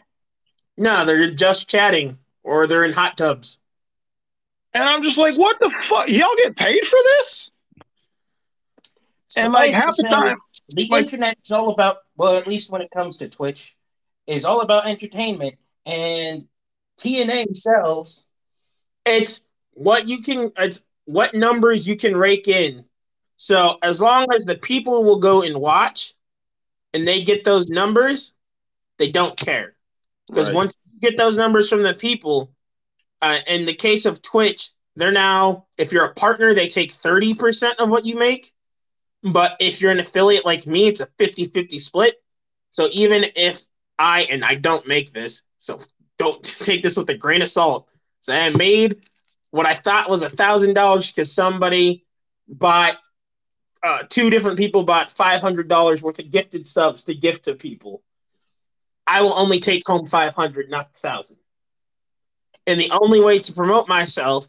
[0.76, 3.58] No, they're just chatting or they're in hot tubs.
[4.74, 6.08] And I'm just like, what the fuck?
[6.08, 7.52] Y'all get paid for this?
[9.36, 10.36] And like half the to time,
[10.70, 13.76] the like- internet is all about well, at least when it comes to Twitch,
[14.26, 16.48] is all about entertainment, and
[16.98, 18.26] TNA sells.
[19.04, 22.84] It's what you can it's what numbers you can rake in.
[23.36, 26.12] So as long as the people will go and watch
[26.92, 28.34] and they get those numbers,
[28.98, 29.76] they don't care.
[30.26, 30.56] Because Right.
[30.56, 32.50] once you get those numbers from the people,
[33.22, 37.78] uh, in the case of Twitch, they're now, if you're a partner, they take 30%
[37.78, 38.52] of what you make.
[39.22, 42.16] But if you're an affiliate like me, it's a 50 50 split.
[42.70, 43.60] So even if
[43.98, 45.78] I, and I don't make this, so
[46.18, 47.88] don't take this with a grain of salt.
[48.20, 49.02] So I made
[49.50, 52.04] what I thought was a thousand dollars because somebody
[52.46, 52.96] bought,
[53.82, 57.54] uh, two different people bought five hundred dollars worth of gifted subs to gift to
[57.54, 58.02] people.
[59.06, 61.38] I will only take home five hundred, not thousand.
[62.66, 64.46] And the only way to promote myself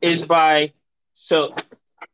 [0.00, 0.72] is by
[1.14, 1.54] so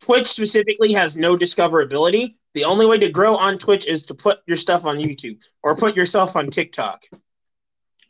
[0.00, 2.36] Twitch specifically has no discoverability.
[2.54, 5.76] The only way to grow on Twitch is to put your stuff on YouTube or
[5.76, 7.02] put yourself on TikTok.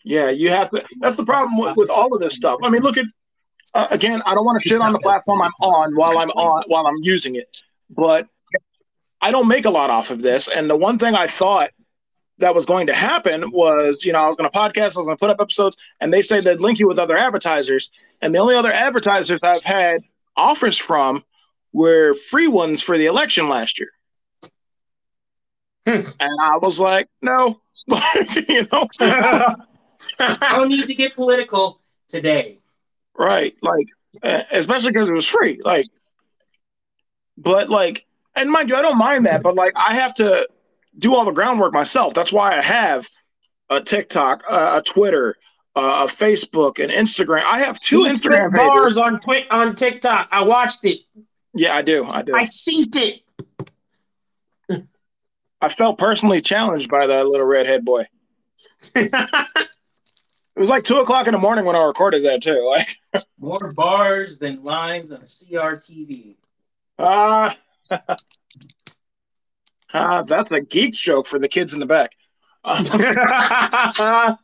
[0.05, 0.85] Yeah, you have to.
[1.01, 2.59] That's the problem with, with all of this stuff.
[2.63, 3.05] I mean, look at
[3.75, 4.19] uh, again.
[4.27, 6.99] I don't want to shit on the platform I'm on while I'm on while I'm
[7.03, 8.27] using it, but
[9.21, 10.49] I don't make a lot off of this.
[10.49, 11.71] And the one thing I thought
[12.39, 15.07] that was going to happen was, you know, I was going to podcast, I was
[15.07, 17.91] going to put up episodes, and they say they'd link you with other advertisers.
[18.23, 20.03] And the only other advertisers I've had
[20.37, 21.25] offers from
[21.79, 23.91] were free ones for the election last year.
[25.87, 26.09] Hmm.
[26.19, 27.61] And I was like, no,
[28.49, 32.59] you know, I don't need to get political today.
[33.17, 33.55] right?
[33.63, 33.87] Like,
[34.51, 35.61] especially because it was free.
[35.65, 35.87] Like,
[37.37, 40.49] but like, and mind you, I don't mind that, but like, I have to
[40.99, 42.13] do all the groundwork myself.
[42.13, 43.09] That's why I have
[43.71, 45.37] a TikTok, uh, a Twitter,
[45.77, 47.45] uh, a Facebook, and Instagram.
[47.45, 48.69] I have two Instagram pages.
[48.69, 50.29] bars on on TikTok.
[50.33, 50.99] I watched it.
[51.55, 52.07] Yeah, I do.
[52.13, 52.33] I do.
[52.35, 53.23] I synced
[54.69, 54.87] it.
[55.61, 58.07] I felt personally challenged by that little redhead boy.
[60.59, 62.65] It was like two o'clock in the morning when I recorded that too.
[62.67, 62.89] Like,
[63.39, 66.35] More bars than lines on a CRTV.
[66.99, 67.57] ah,
[69.95, 72.11] ah, that's a geek joke for the kids in the back.
[72.65, 74.35] Uh,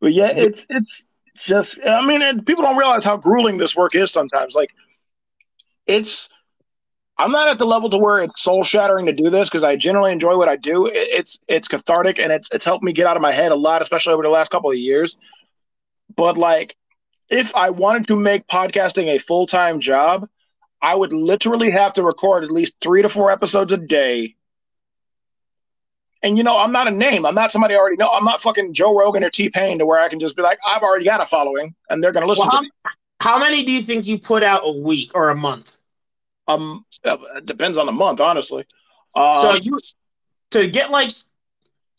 [0.00, 1.04] but yeah, it's it's
[1.46, 1.68] just.
[1.86, 4.54] I mean, and people don't realize how grueling this work is sometimes.
[4.54, 4.70] Like,
[5.86, 6.30] it's.
[7.18, 9.76] I'm not at the level to where it's soul shattering to do this because I
[9.76, 10.86] generally enjoy what I do.
[10.86, 13.80] It's it's cathartic and it's it's helped me get out of my head a lot,
[13.80, 15.16] especially over the last couple of years.
[16.14, 16.76] But like,
[17.30, 20.28] if I wanted to make podcasting a full time job,
[20.82, 24.36] I would literally have to record at least three to four episodes a day.
[26.22, 27.24] And you know, I'm not a name.
[27.24, 28.08] I'm not somebody I already know.
[28.08, 30.58] I'm not fucking Joe Rogan or T Pain to where I can just be like,
[30.66, 32.70] I've already got a following, and they're gonna listen Well, to me.
[33.20, 35.78] How many do you think you put out a week or a month?
[36.48, 38.64] Um, it depends on the month, honestly.
[39.14, 39.78] Um, so you
[40.52, 41.10] to get like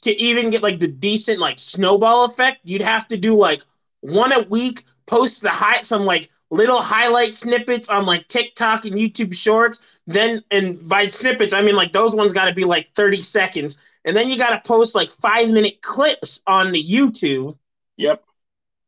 [0.03, 3.63] to even get like the decent like snowball effect, you'd have to do like
[4.01, 8.95] one a week, post the high some like little highlight snippets on like TikTok and
[8.95, 9.99] YouTube Shorts.
[10.05, 13.99] Then and by snippets, I mean like those ones got to be like thirty seconds,
[14.05, 17.57] and then you got to post like five minute clips on the YouTube.
[17.97, 18.23] yep.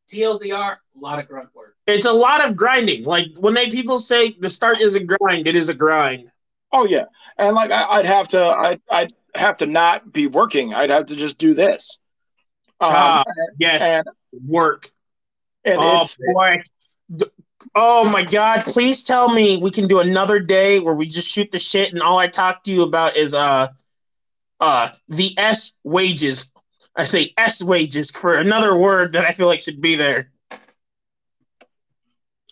[0.10, 1.76] TLDR, a lot of grunt work.
[1.88, 3.04] It's a lot of grinding.
[3.04, 6.32] Like when they people say the start is a grind, it is a grind.
[6.72, 7.06] Oh yeah,
[7.38, 10.74] and like I, I'd have to, I, I'd have to not be working.
[10.74, 12.00] I'd have to just do this.
[12.80, 13.24] Um, Ah,
[13.58, 14.08] Yes, and
[14.48, 14.88] work.
[15.66, 16.62] and oh it's boy.
[17.16, 17.26] D-
[17.76, 21.52] Oh my god, please tell me we can do another day where we just shoot
[21.52, 23.68] the shit and all I talk to you about is uh
[24.62, 26.54] uh the S wages.
[26.96, 30.32] I say S wages for another word that I feel like should be there.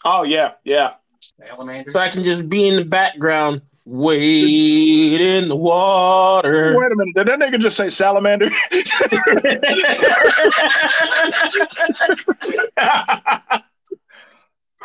[0.08, 0.94] Oh yeah, yeah.
[1.20, 1.90] Salamander.
[1.90, 6.76] So I can just be in the background, wade in the water.
[6.78, 8.50] Wait a minute, did that nigga just say salamander?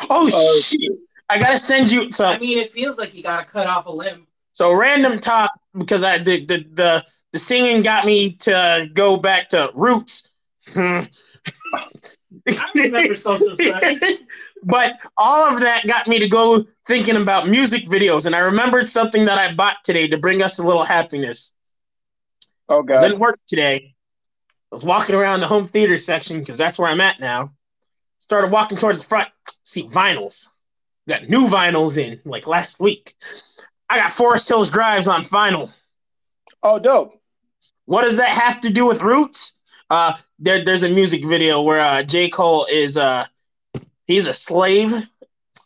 [0.09, 0.91] oh Oh, shit.
[1.29, 3.91] I gotta send you I mean, it feels like you got to cut off a
[3.91, 4.27] limb.
[4.51, 9.49] So random talk because I the the the, the singing got me to go back
[9.49, 10.29] to roots.
[10.75, 11.07] I
[12.75, 14.03] remember social studies.
[14.63, 18.87] but all of that got me to go thinking about music videos, and I remembered
[18.87, 21.55] something that I bought today to bring us a little happiness.
[22.69, 23.93] Oh I Didn't work today.
[24.71, 27.51] I was walking around the home theater section because that's where I'm at now.
[28.17, 29.29] Started walking towards the front.
[29.63, 30.49] See vinyls.
[31.07, 33.13] Got new vinyls in like last week.
[33.89, 35.73] I got Forest Hills Drives on vinyl.
[36.63, 37.21] Oh dope.
[37.85, 39.59] What does that have to do with Roots?
[39.89, 42.29] Uh, there, there's a music video where uh, J.
[42.29, 43.25] Cole is uh,
[44.07, 44.91] he's a slave,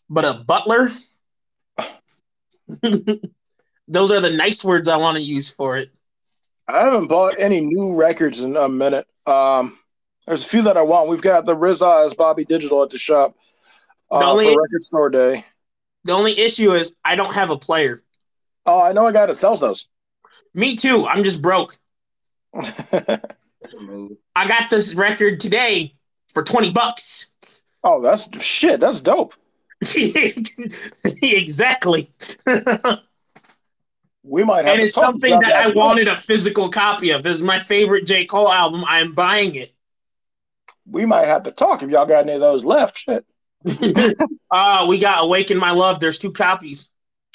[0.08, 0.90] but a butler.
[3.88, 5.90] Those are the nice words I want to use for it.
[6.66, 9.06] I haven't bought any new records in a minute.
[9.26, 9.78] Um,
[10.26, 11.08] there's a few that I want.
[11.08, 13.36] We've got the RZA Bobby Digital at the shop
[14.10, 15.44] uh, The only- for Record Store Day.
[16.04, 17.98] The only issue is I don't have a player.
[18.64, 19.88] Oh, I know a guy that sells those.
[20.54, 21.06] Me too.
[21.06, 21.76] I'm just broke.
[22.54, 23.18] I
[24.46, 25.94] got this record today
[26.34, 27.34] for 20 bucks.
[27.84, 28.80] Oh, that's shit.
[28.80, 29.34] That's dope.
[31.22, 32.10] exactly.
[34.28, 34.74] We might have.
[34.74, 37.22] and it's something about that I wanted a physical copy of.
[37.22, 38.26] This is my favorite J.
[38.26, 38.84] Cole album.
[38.86, 39.72] I am buying it.
[40.86, 42.98] We might have to talk if y'all got any of those left.
[42.98, 43.24] Shit.
[44.50, 46.00] uh, we got Awaken My Love.
[46.00, 46.92] There's two copies.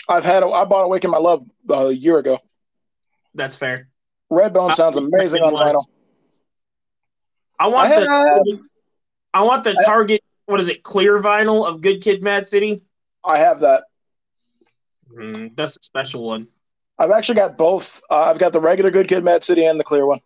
[0.08, 0.44] I've had.
[0.44, 2.40] A, I bought Awaken My Love uh, a year ago.
[3.34, 3.88] That's fair.
[4.32, 5.86] Redbone Uh, sounds amazing on vinyl.
[7.60, 8.64] I want I the
[9.34, 10.22] I want the Target.
[10.46, 10.84] What is it?
[10.84, 12.82] Clear vinyl of Good Kid, Mad City.
[13.24, 13.84] I have that.
[15.16, 16.48] Mm, that's a special one.
[17.00, 18.02] I've actually got both.
[18.10, 20.20] Uh, I've got the regular Good Kid, Mad City, and the clear one.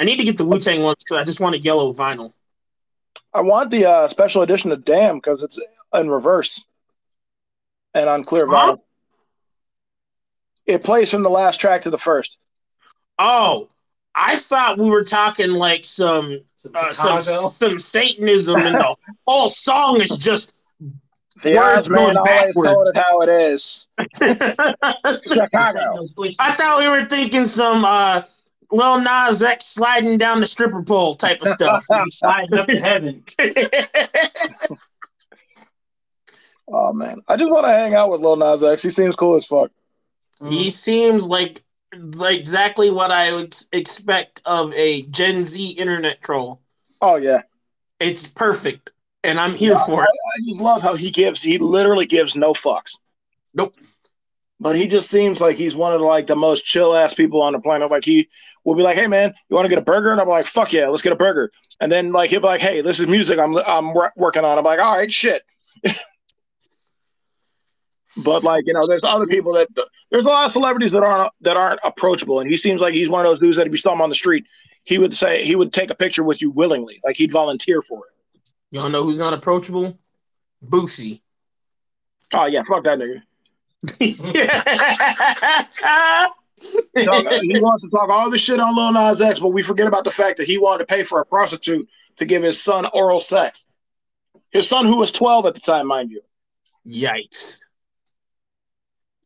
[0.00, 2.32] I need to get the Wu Tang ones because I just want a yellow vinyl.
[3.32, 5.60] I want the uh, special edition of Damn because it's
[5.94, 6.64] in reverse
[7.94, 8.72] and on clear Huh?
[8.72, 8.80] vinyl.
[10.66, 12.38] It plays from the last track to the first.
[13.18, 13.68] Oh,
[14.14, 16.40] I thought we were talking like some
[16.74, 18.96] uh, some some Satanism, and the
[19.26, 20.54] whole song is just.
[21.42, 22.90] The Words man going always backwards.
[22.90, 23.88] it how it is.
[26.38, 28.22] I thought we were thinking some uh,
[28.70, 31.84] Lil Nas X sliding down the stripper pole type of stuff.
[32.10, 33.24] Sliding up to heaven.
[36.68, 38.82] Oh man, I just want to hang out with Lil Nas X.
[38.82, 39.70] He seems cool as fuck.
[40.48, 41.60] he seems like
[41.92, 46.60] like exactly what I would expect of a Gen Z internet troll.
[47.00, 47.42] Oh yeah,
[48.00, 48.92] It's perfect,
[49.24, 50.08] and I'm here for it.
[50.08, 51.42] I just love how he gives.
[51.42, 52.98] He literally gives no fucks.
[53.54, 53.74] Nope.
[54.60, 57.42] But he just seems like he's one of the, like the most chill ass people
[57.42, 57.90] on the planet.
[57.90, 58.28] Like he
[58.64, 60.72] will be like, "Hey man, you want to get a burger?" And I'm like, "Fuck
[60.72, 61.50] yeah, let's get a burger."
[61.80, 64.58] And then like he'll be like, "Hey, this is music I'm I'm wor- working on."
[64.58, 65.42] I'm like, "All right, shit."
[68.18, 69.68] but like you know, there's other people that
[70.10, 73.08] there's a lot of celebrities that aren't that aren't approachable, and he seems like he's
[73.08, 74.46] one of those dudes that if you saw him on the street,
[74.84, 78.06] he would say he would take a picture with you willingly, like he'd volunteer for
[78.06, 78.12] it.
[78.70, 79.98] Y'all know who's not approachable?
[80.66, 81.20] Boosie.
[82.34, 83.22] Oh yeah, fuck that nigga.
[83.98, 84.14] he
[87.60, 90.10] wants to talk all the shit on Lil Nas X, but we forget about the
[90.10, 93.66] fact that he wanted to pay for a prostitute to give his son oral sex.
[94.50, 96.20] His son, who was 12 at the time, mind you.
[96.86, 97.61] Yikes.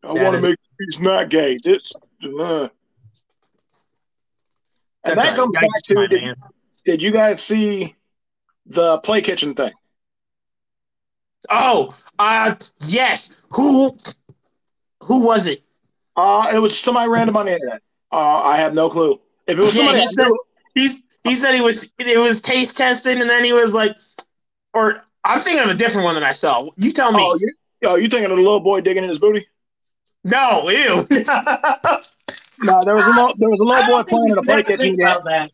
[0.07, 1.57] I want to make he's not gay.
[1.65, 1.93] This,
[2.39, 2.69] uh.
[5.05, 6.35] And that comes back to did,
[6.85, 7.95] did you guys see
[8.67, 9.73] the play kitchen thing?
[11.51, 12.55] Oh, uh,
[12.87, 13.43] yes.
[13.51, 13.97] Who?
[15.05, 15.61] Who was it?
[16.17, 17.83] Uh, it was somebody random on the internet.
[18.11, 19.21] Uh, I have no clue.
[19.47, 20.29] If it was Yeah, somebody, he said,
[20.75, 23.97] he's, he said he was it was taste testing, and then he was like,
[24.75, 26.71] or I'm thinking of a different one that I saw.
[26.77, 27.19] You tell me.
[27.21, 27.53] oh, you,
[27.85, 29.47] oh, you thinking of the little boy digging in his booty?
[30.27, 31.07] No, ew.
[32.63, 34.63] No, there was a little, there was a I little boy playing in a play
[34.63, 34.99] kitchen.
[34.99, 35.51] had-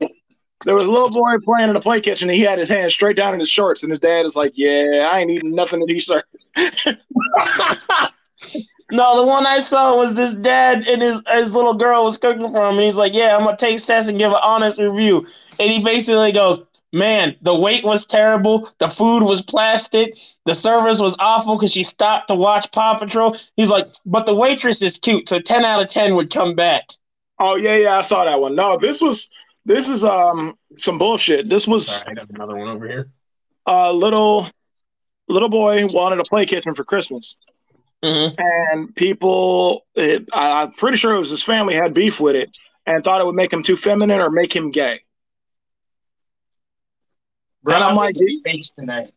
[0.64, 2.92] There was a little boy playing in a play kitchen, and he had his hand
[2.92, 5.80] straight down in his shorts, and his dad is like, "Yeah, I ain't eating nothing
[5.80, 6.24] that he served."
[8.92, 12.50] no, the one I saw was this dad and his his little girl was cooking
[12.50, 15.26] for him, and he's like, "Yeah, I'm gonna taste test and give an honest review."
[15.58, 18.68] And he basically goes, "Man, the wait was terrible.
[18.78, 20.16] The food was plastic.
[20.46, 24.34] The service was awful because she stopped to watch Paw Patrol." He's like, "But the
[24.34, 26.84] waitress is cute, so ten out of ten would come back."
[27.38, 28.54] Oh yeah, yeah, I saw that one.
[28.54, 29.28] No, this was
[29.64, 31.48] this is um some bullshit.
[31.48, 33.08] This was Sorry, I got another one over here.
[33.66, 34.48] a little
[35.28, 37.36] little boy wanted a play kitchen for Christmas,
[38.04, 38.34] Mm-hmm.
[38.72, 42.58] and people, it, I, I'm pretty sure it was his family had beef with it
[42.84, 45.00] and thought it would make him too feminine or make him gay.
[47.62, 49.12] Bro, And I'm I'm like, like steaks tonight.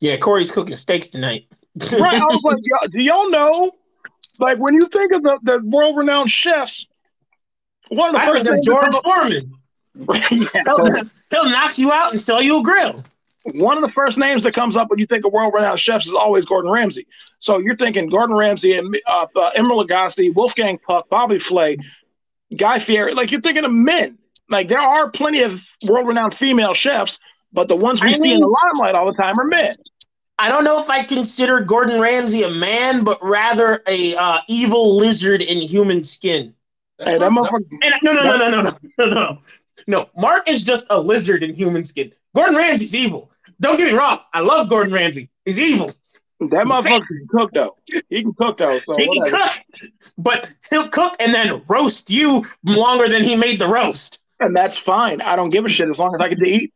[0.00, 1.46] Yeah, Corey's cooking steaks tonight.
[1.76, 2.20] Right?
[2.20, 3.72] I was like, y'all, do y'all know?
[4.38, 6.86] Like when you think of the, the world renowned chefs,
[7.88, 9.52] one of the I first think of things George Foreman.
[10.64, 10.90] He'll,
[11.30, 13.02] he'll knock you out and sell you a grill.
[13.54, 16.06] one of the first names that comes up when you think of world renowned chefs
[16.06, 17.06] is always Gordon Ramsay.
[17.40, 21.76] So you're thinking Gordon Ramsay and uh, uh, Emeril Lagasse, Wolfgang Puck, Bobby Flay,
[22.56, 23.14] Guy Fieri.
[23.14, 24.18] Like you're thinking of men.
[24.48, 27.18] Like there are plenty of world renowned female chefs,
[27.54, 29.70] but the ones we I see in the limelight all the time are men.
[30.38, 34.96] I don't know if I consider Gordon Ramsay a man, but rather a uh, evil
[34.96, 36.52] lizard in human skin.
[36.98, 37.64] Hey, that motherfucker,
[38.02, 39.38] no, no, no, no, no, no, no, no.
[39.86, 42.12] No, Mark is just a lizard in human skin.
[42.34, 43.30] Gordon Ramsay's evil.
[43.60, 44.18] Don't get me wrong.
[44.32, 45.28] I love Gordon Ramsay.
[45.44, 45.92] He's evil.
[46.40, 47.76] that motherfucker can cook though.
[48.08, 48.78] He can cook though.
[48.78, 49.36] So he can whatever.
[49.36, 54.24] cook, but he'll cook and then roast you longer than he made the roast.
[54.40, 55.20] and that's fine.
[55.20, 56.72] I don't give a shit as long as I get to eat.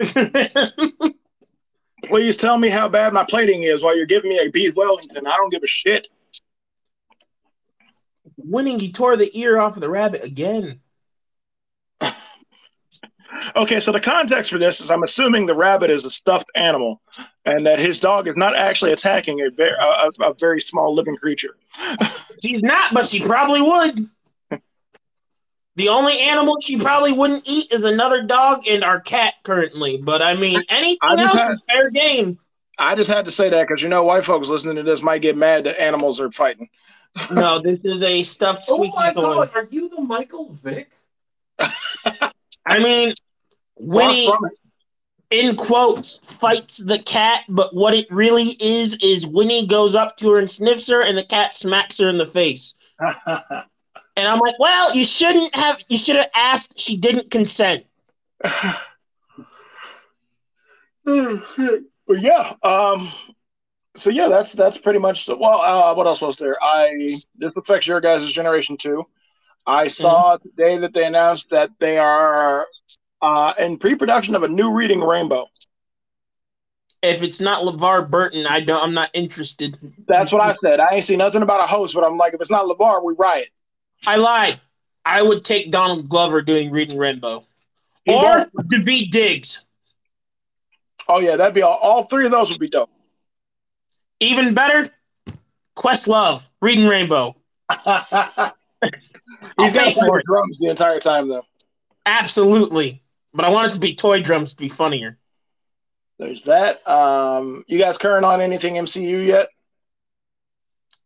[2.04, 5.26] Please tell me how bad my plating is while you're giving me a beef Wellington.
[5.26, 6.08] I don't give a shit.
[8.36, 10.80] Winning, he tore the ear off of the rabbit again.
[13.56, 17.02] Okay, so the context for this is I'm assuming the rabbit is a stuffed animal,
[17.44, 21.16] and that his dog is not actually attacking a very a, a very small living
[21.16, 21.56] creature.
[22.44, 24.08] She's not, but she probably would.
[25.76, 29.98] The only animal she probably wouldn't eat is another dog and our cat currently.
[30.02, 32.38] But I mean, anything I else had- is fair game.
[32.78, 35.22] I just had to say that because you know white folks listening to this might
[35.22, 36.68] get mad that animals are fighting.
[37.32, 39.22] No, this is a stuffed Oh squeaky my toy.
[39.22, 40.90] god, are you the Michael Vick?
[42.66, 43.14] I mean,
[43.78, 44.28] Winnie,
[45.30, 50.30] in quotes, fights the cat, but what it really is is Winnie goes up to
[50.32, 52.74] her and sniffs her, and the cat smacks her in the face.
[54.16, 55.82] And I'm like, well, you shouldn't have.
[55.88, 56.78] You should have asked.
[56.78, 57.84] She didn't consent.
[61.04, 63.10] but yeah, um,
[63.96, 65.28] so yeah, that's that's pretty much.
[65.28, 66.54] Well, uh, what else was there?
[66.62, 69.04] I this affects your guys' generation too.
[69.66, 72.66] I saw today that they announced that they are
[73.22, 75.48] uh, in pre-production of a new Reading Rainbow.
[77.02, 78.82] If it's not LeVar Burton, I don't.
[78.82, 79.78] I'm not interested.
[80.06, 80.80] That's what I said.
[80.80, 83.14] I ain't see nothing about a host, but I'm like, if it's not LeVar, we
[83.18, 83.48] riot.
[84.06, 84.60] I lied.
[85.04, 87.44] I would take Donald Glover doing Reading Rainbow,
[88.04, 89.64] He or to be Diggs.
[91.08, 91.78] Oh yeah, that'd be all.
[91.82, 92.90] All three of those would be dope.
[94.20, 94.88] Even better,
[95.76, 97.36] Questlove Reading Rainbow.
[99.58, 100.24] He's got pay to play for the it.
[100.26, 101.44] drums the entire time though.
[102.06, 103.02] Absolutely,
[103.34, 105.18] but I want it to be toy drums to be funnier.
[106.18, 106.86] There's that.
[106.88, 109.48] Um, you guys current on anything MCU yet?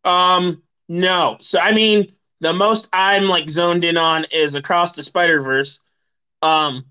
[0.05, 1.37] Um, no.
[1.39, 5.81] So I mean, the most I'm like zoned in on is Across the Spider Verse.
[6.41, 6.85] Um,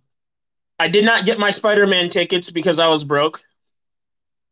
[0.78, 3.42] I did not get my Spider Man tickets because I was broke.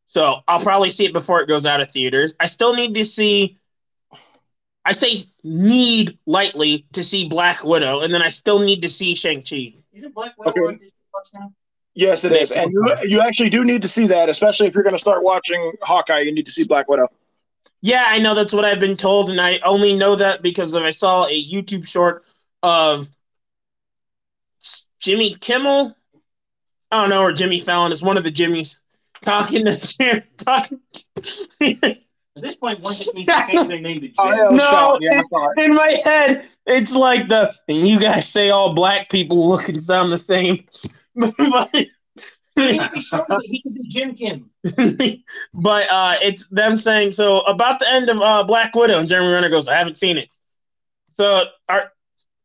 [0.07, 2.35] So I'll probably see it before it goes out of theaters.
[2.41, 3.59] I still need to see.
[4.85, 9.17] I say need lightly to see Black Widow, and then I still need to see
[9.17, 9.75] Shang Chi.
[9.93, 10.61] Isn't Black Widow Okay.
[10.61, 11.53] on Disney Plus now?
[11.95, 14.83] Yes, it is, and you, you actually do need to see that, especially if you're
[14.85, 16.21] going to start watching Hawkeye.
[16.21, 17.09] You need to see Black Widow.
[17.83, 20.83] Yeah, I know that's what I've been told, and I only know that because of
[20.83, 22.25] I saw a YouTube short
[22.63, 23.07] of
[25.01, 25.95] Jimmy Kimmel.
[26.91, 28.81] I don't know, or Jimmy Fallon is one of the Jimmys
[29.23, 30.81] talking to talking.
[32.37, 34.15] At this point, once it means to change their name to Jim.
[34.19, 35.03] Oh, yeah, it was No, Sean.
[35.03, 35.65] yeah, I.
[35.65, 39.83] In my head, it's like the and you guys say all black people look and
[39.83, 40.61] sound the same,
[41.15, 41.87] but
[42.57, 44.51] He could be Shorty, he could be Jim Kim.
[45.55, 49.31] but uh, it's them saying so about the end of uh, Black Widow, and Jeremy
[49.33, 50.33] Renner goes, "I haven't seen it."
[51.11, 51.93] So are,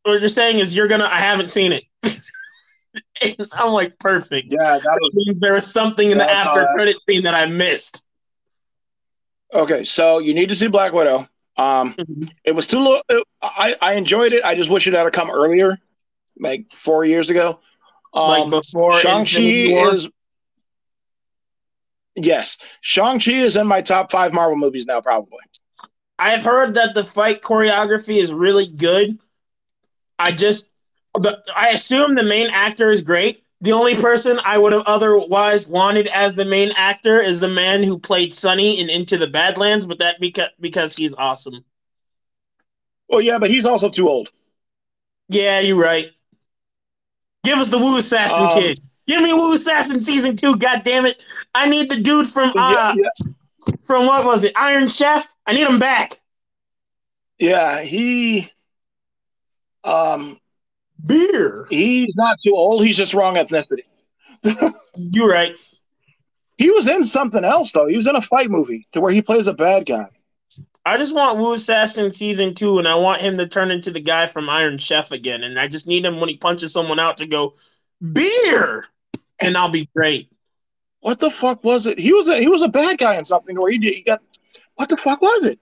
[0.04, 1.84] what you're saying is you're gonna, I haven't seen it.
[3.24, 4.48] And I'm like, perfect.
[4.50, 6.74] Yeah, that was Means There was something in the Yeah, I after that.
[6.76, 8.06] credit scene that I missed.
[9.54, 9.84] okay.
[9.84, 11.28] So you need to see Black Widow.
[11.58, 11.96] Um,
[12.44, 13.02] it was too low.
[13.42, 14.44] I I enjoyed it.
[14.44, 15.78] I just wish it had come earlier,
[16.40, 17.60] like four years ago.
[18.14, 20.10] Like Um, before Shang Chi is.
[22.16, 25.40] Yes, Shang Chi is in my top five Marvel movies now, probably.
[26.20, 29.18] I've heard that the fight choreography is really good.
[30.20, 30.74] I just,
[31.56, 33.44] I assume the main actor is great.
[33.62, 37.84] The only person I would have otherwise wanted as the main actor is the man
[37.84, 41.64] who played Sunny in Into the Badlands, but that because because he's awesome.
[43.08, 44.32] Well, yeah, but he's also too old.
[45.28, 46.10] Yeah, you're right.
[47.44, 48.80] Give us the Wu Assassin Um, kid.
[49.08, 50.56] Give me Wu Assassin season two.
[50.58, 51.22] God damn it!
[51.56, 53.34] I need the dude from uh yeah, yeah,
[53.82, 54.54] from what was it?
[54.56, 55.28] Iron Chef.
[55.46, 56.14] I need him back.
[57.40, 58.52] yeah, he.
[59.84, 60.40] Um,
[61.04, 61.66] Beer.
[61.72, 62.84] he's not too old.
[62.84, 63.82] He's just wrong ethnicity.
[64.96, 65.54] You're right.
[66.58, 67.88] He was in something else though.
[67.88, 70.08] He was in a fight movie to where he plays a bad guy.
[70.86, 74.02] I just want Wu Assassin season two, and I want him to turn into the
[74.02, 75.44] guy from Iron Chef again.
[75.44, 77.54] And I just need him when he punches someone out to go
[78.14, 78.86] beer,
[79.40, 80.32] and I'll be great.
[81.02, 82.00] What the fuck was it?
[82.00, 84.22] He was a he was a bad guy in something where he did he got.
[84.76, 85.60] What the fuck was it?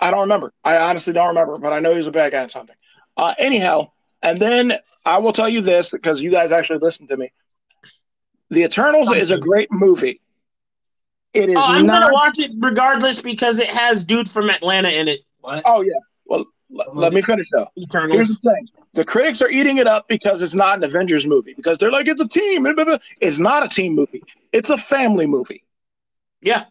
[0.00, 0.52] I don't remember.
[0.64, 2.76] I honestly don't remember, but I know he was a bad guy in something.
[3.16, 3.90] Uh, anyhow,
[4.22, 4.72] and then
[5.04, 7.32] I will tell you this because you guys actually listened to me.
[8.50, 10.20] The Eternals is a great movie.
[11.32, 12.02] It is Oh, I'm not.
[12.02, 15.20] gonna watch it regardless because it has dude from Atlanta in it.
[15.40, 15.62] What?
[15.66, 15.92] Oh yeah.
[16.26, 16.44] Well,
[16.78, 17.66] l- let me finish though.
[17.76, 18.14] Eternals.
[18.14, 21.54] Here's the thing: the critics are eating it up because it's not an Avengers movie
[21.54, 22.66] because they're like it's a team.
[23.20, 24.22] It's not a team movie.
[24.52, 25.64] It's a family movie.
[26.40, 26.64] Yeah,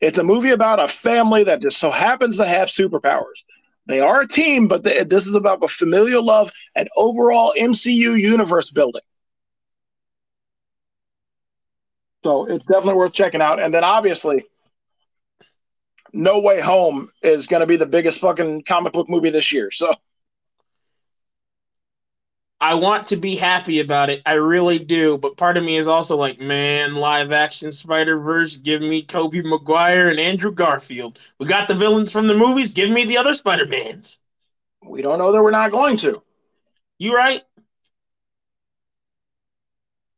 [0.00, 3.44] It's a movie about a family that just so happens to have superpowers.
[3.86, 8.12] They are a team, but the, this is about the familial love and overall MCU
[8.20, 9.00] universe building.
[12.24, 13.60] So it's definitely worth checking out.
[13.60, 14.44] And then obviously,
[16.12, 19.70] No Way Home is going to be the biggest fucking comic book movie this year.
[19.70, 19.92] So
[22.60, 24.20] I want to be happy about it.
[24.26, 25.16] I really do.
[25.16, 28.58] But part of me is also like, man, live action Spider Verse.
[28.58, 31.18] Give me Tobey Maguire and Andrew Garfield.
[31.38, 32.74] We got the villains from the movies.
[32.74, 34.22] Give me the other Spider Mans.
[34.84, 36.22] we don't know that we're not going to.
[36.98, 37.42] You right?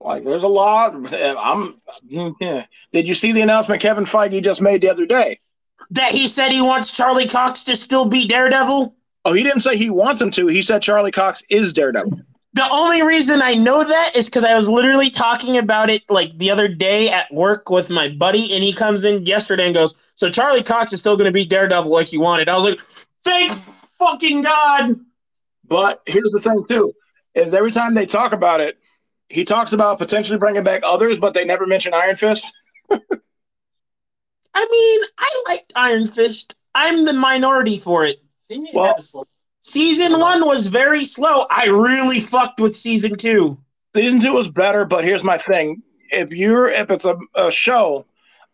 [0.04, 0.94] Like, there's a lot.
[1.14, 1.80] I'm.
[2.40, 2.66] yeah.
[2.92, 5.38] Did you see the announcement Kevin Feige just made the other day?
[5.90, 8.94] That he said he wants Charlie Cox to still be Daredevil.
[9.24, 10.46] Oh, he didn't say he wants him to.
[10.48, 12.20] He said Charlie Cox is Daredevil.
[12.54, 16.36] The only reason I know that is because I was literally talking about it like
[16.36, 19.94] the other day at work with my buddy, and he comes in yesterday and goes,
[20.16, 22.80] "So Charlie Cox is still going to be Daredevil like you wanted." I was like,
[23.24, 25.00] "Thank fucking god!"
[25.66, 26.92] But here's the thing too:
[27.34, 28.78] is every time they talk about it,
[29.32, 32.54] he talks about potentially bringing back others, but they never mention Iron Fist.
[32.90, 32.98] I
[34.70, 36.54] mean, I liked Iron Fist.
[36.74, 38.16] I'm the minority for it.
[38.74, 39.26] Well- have a slow?
[39.64, 41.46] Season one was very slow.
[41.48, 43.56] I really fucked with season two.
[43.94, 48.04] Season two was better, but here's my thing: if you're if it's a, a show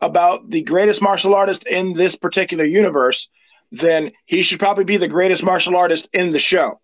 [0.03, 3.31] about the greatest martial artist in this particular universe,
[3.73, 6.79] then he should probably be the greatest martial artist in the show.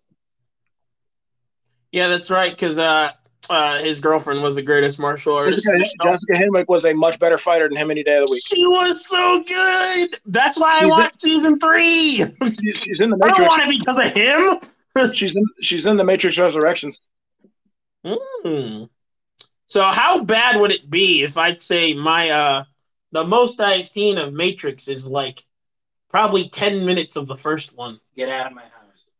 [1.91, 2.49] Yeah, that's right.
[2.49, 3.11] Because uh,
[3.49, 5.67] uh, his girlfriend was the greatest martial artist.
[5.69, 6.11] in Jessica, the.
[6.11, 8.43] Jessica Henwick was a much better fighter than him any day of the week.
[8.45, 10.19] She was so good.
[10.25, 12.23] That's why I She's watched season three.
[12.49, 13.23] She- She's in the Matrix.
[13.23, 13.57] I don't Matrix.
[13.57, 14.11] want it because of
[15.07, 15.13] him.
[15.13, 16.99] She's in she's in the Matrix Resurrections.
[18.05, 18.83] Hmm.
[19.65, 22.63] So how bad would it be if I'd say my uh
[23.11, 25.41] the most I've seen of Matrix is like
[26.09, 27.99] probably ten minutes of the first one.
[28.15, 29.11] Get out of my house.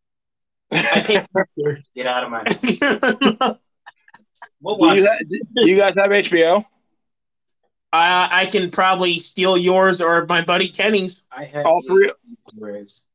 [0.71, 1.47] I paid for
[1.93, 3.57] Get out of my house.
[4.73, 4.79] it.
[4.79, 5.09] We'll Do you, it.
[5.09, 5.19] ha-
[5.63, 6.65] do you guys have HBO?
[7.93, 11.27] I I can probably steal yours or my buddy Kenny's.
[11.31, 12.09] I have All three.
[12.53, 13.05] Blu-rays.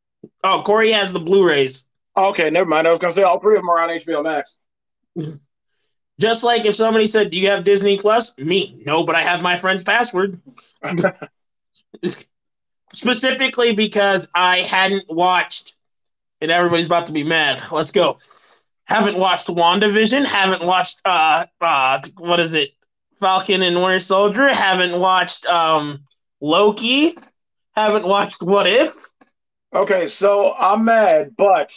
[0.43, 1.87] Oh, Corey has the Blu-rays.
[2.17, 2.87] Okay, never mind.
[2.87, 4.59] I was gonna say all three of them are on HBO Max.
[6.21, 9.43] Just like if somebody said, "Do you have Disney Plus?" Me, no, but I have
[9.43, 10.39] my friend's password.
[12.93, 15.75] Specifically because I hadn't watched,
[16.41, 17.63] and everybody's about to be mad.
[17.71, 18.19] Let's go.
[18.91, 20.27] Haven't watched WandaVision.
[20.27, 22.71] Haven't watched uh uh what is it?
[23.21, 24.53] Falcon and Winter Soldier.
[24.53, 26.01] Haven't watched um
[26.41, 27.17] Loki.
[27.77, 28.93] Haven't watched What If.
[29.73, 31.73] Okay, so I'm mad, but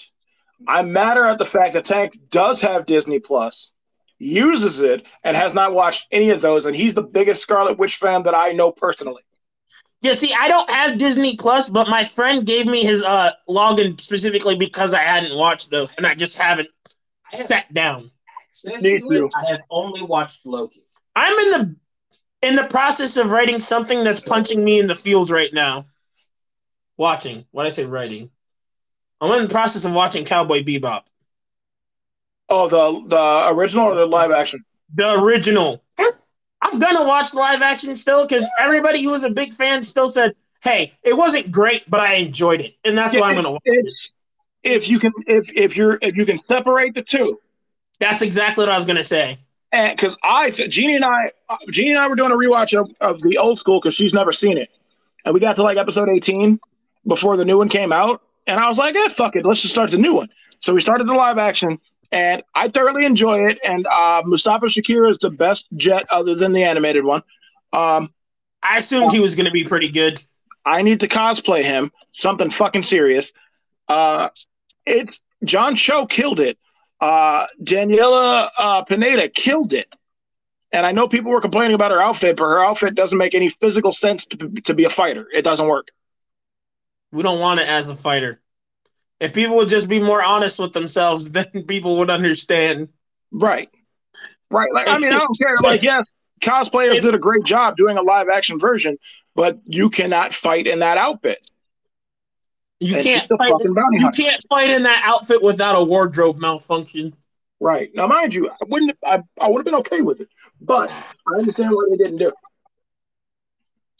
[0.68, 3.74] I'm madder at the fact that Tank does have Disney Plus,
[4.18, 7.98] uses it, and has not watched any of those, and he's the biggest Scarlet Witch
[7.98, 9.22] fan that I know personally.
[10.02, 14.02] Yeah, see, I don't have Disney Plus, but my friend gave me his uh login
[14.02, 16.70] specifically because I hadn't watched those, and I just haven't
[17.36, 18.12] sat down.
[18.50, 19.30] access Me too.
[19.36, 20.84] I have only watched Loki.
[21.16, 21.76] I'm in the
[22.44, 25.86] in the process of writing something that's punching me in the feels right now.
[26.98, 27.46] Watching.
[27.52, 28.30] What I say writing.
[29.22, 31.04] I'm in the process of watching Cowboy Bebop.
[32.50, 34.64] Oh, the the original or the live action?
[34.94, 35.82] The original.
[36.62, 40.36] I'm gonna watch live action still because everybody who was a big fan still said,
[40.62, 43.62] "Hey, it wasn't great, but I enjoyed it," and that's why I'm gonna watch.
[43.66, 43.86] it.
[44.64, 47.24] If you can, if if you're if you can separate the two,
[48.00, 49.38] That's exactly what I was gonna say.
[49.72, 52.90] and because I, Jeannie and I, uh, Jeannie and I were doing a rewatch of,
[53.02, 54.70] of the old school because she's never seen it,
[55.26, 56.60] and we got to like episode 18
[57.08, 59.74] before the new one came out, and I was like, "Yeah, fuck it, let's just
[59.74, 60.30] start the new one."
[60.64, 61.78] So we started the live action,
[62.12, 63.60] and I thoroughly enjoy it.
[63.68, 67.22] And uh, Mustafa Shakir is the best jet other than the animated one.
[67.74, 68.14] Um,
[68.62, 70.22] I assumed he was gonna be pretty good.
[70.66, 73.34] I need to cosplay him something fucking serious.
[73.90, 74.30] Uh,
[74.86, 76.58] it's John Cho killed it.
[77.00, 79.88] Uh, Daniela uh, Pineda killed it.
[80.72, 83.50] And I know people were complaining about her outfit, but her outfit doesn't make any
[83.50, 85.28] physical sense to, to be a fighter.
[85.32, 85.90] It doesn't work.
[87.12, 88.42] We don't want it as a fighter.
[89.20, 92.90] If people would just be more honest with themselves, then people would understand.
[93.32, 93.70] Right.
[94.50, 94.74] Right.
[94.74, 95.56] Like, I mean, I don't care.
[95.62, 96.06] Like, yes,
[96.42, 98.98] cosplayers did a great job doing a live action version,
[99.36, 101.46] but you cannot fight in that outfit.
[102.84, 103.52] You And can't fight.
[103.52, 107.16] bounty You can't fight in that outfit without a wardrobe malfunction.
[107.60, 107.90] Right.
[107.96, 110.30] Now, mind you, I wouldn't I, I would have been okay with it.
[110.60, 110.90] But
[111.28, 112.34] I understand why they didn't do it.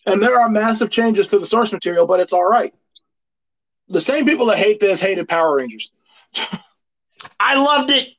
[0.06, 2.74] And there are massive changes to the source material, but it's all right.
[3.88, 5.92] The same people that hate this hated Power Rangers.
[7.40, 8.10] I loved it.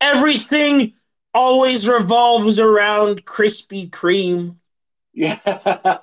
[0.00, 0.94] Everything
[1.32, 4.56] always revolves around Krispy Kreme.
[5.12, 5.38] Yeah.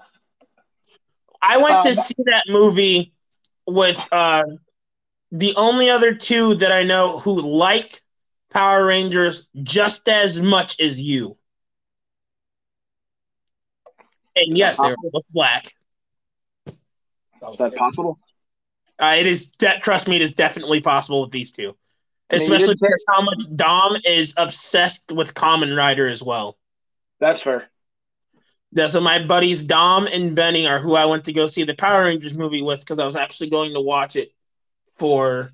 [1.41, 3.13] I went to Um, see that movie
[3.67, 4.43] with uh,
[5.31, 8.01] the only other two that I know who like
[8.51, 11.37] Power Rangers just as much as you.
[14.35, 15.73] And yes, they're both black.
[16.67, 18.19] Is that possible?
[18.99, 19.51] Uh, it is.
[19.51, 21.75] De- trust me, it is definitely possible with these two,
[22.31, 26.57] I mean, especially because how much Dom is obsessed with Kamen Rider as well.
[27.19, 27.69] That's fair.
[28.71, 31.75] Yeah, so my buddies Dom and Benny are who I went to go see the
[31.75, 34.33] Power Rangers movie with because I was actually going to watch it
[34.97, 35.51] for.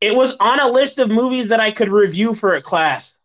[0.00, 3.20] It was on a list of movies that I could review for a class,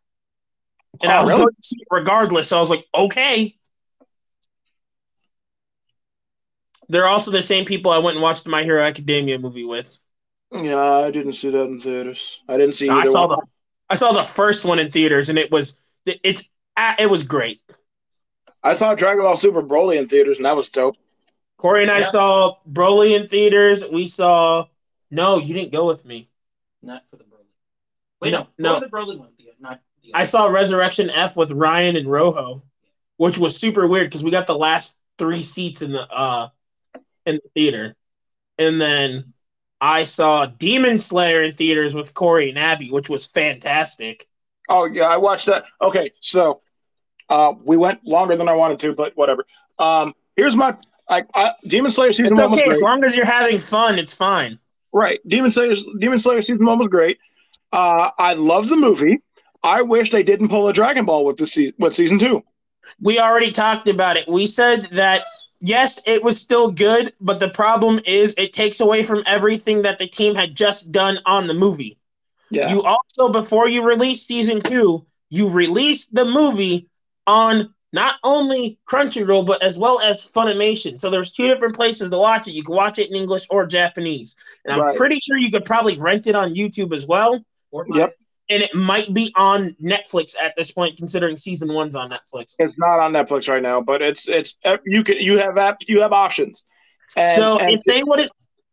[1.02, 1.44] and Oh, I was really?
[1.44, 2.50] going to see it regardless.
[2.50, 3.56] So I was like, okay.
[6.90, 9.98] They're also the same people I went and watched the My Hero Academia movie with.
[10.52, 12.42] Yeah, I didn't see that in theaters.
[12.48, 13.28] I didn't see I either saw one.
[13.28, 13.42] the
[13.90, 16.50] I saw the first one in theaters, and it was it's
[17.00, 17.62] it was great.
[18.64, 20.98] I saw Dragon Ball Super Broly in theaters, and that was dope.
[21.58, 22.04] Corey and I Yeah.
[22.04, 23.88] saw Broly in theaters.
[23.88, 24.66] We saw.
[25.10, 26.30] No, you didn't go with me.
[26.82, 27.46] Not for the Broly.
[28.22, 28.80] Wait, No, no, no.
[28.80, 29.34] for the Broly one.
[29.38, 32.64] The, not the I saw Resurrection F with Ryan and Rojo,
[33.18, 36.50] which was super weird because we got the last three seats in the uh
[37.26, 37.96] in the theater,
[38.58, 39.34] and then
[39.80, 44.26] I saw Demon Slayer in theaters with Corey and Abby, which was fantastic.
[44.70, 45.66] Oh yeah, I watched that.
[45.82, 46.62] Okay, so
[47.32, 49.46] uh, we went longer than I wanted to, but whatever.
[49.80, 50.76] Um, here's my
[51.10, 52.76] I, I, Demon Slayer season It's one was okay great.
[52.76, 53.98] as long as you're having fun.
[53.98, 54.60] It's fine.
[54.94, 57.18] Right, Demon Slayer Demon Slayer season one was great.
[57.72, 59.22] Uh, I love the movie.
[59.64, 62.44] I wish they didn't pull a Dragon Ball with this se- with season two.
[63.02, 64.28] We already talked about it.
[64.28, 65.22] We said that
[65.62, 70.00] yes, it was still good, but the problem is it takes away from everything that
[70.00, 71.98] the team had just done on the movie.
[72.50, 76.90] Yeah, You also, before you release season two, you released the movie
[77.28, 81.00] on not only Crunchyroll but as well as Funimation.
[81.00, 82.52] So there's two different places to watch it.
[82.52, 85.98] You can watch it in English or Japanese, and I'm pretty sure you could probably
[85.98, 87.44] rent it on YouTube as well.
[87.72, 88.14] Or Yep.
[88.50, 92.56] And it might be on Netflix at this point, considering season one's on Netflix.
[92.60, 94.56] it's not on Netflix right now, but it's it's
[94.86, 96.66] you can you have app you have options.
[97.16, 98.28] And, so and if they would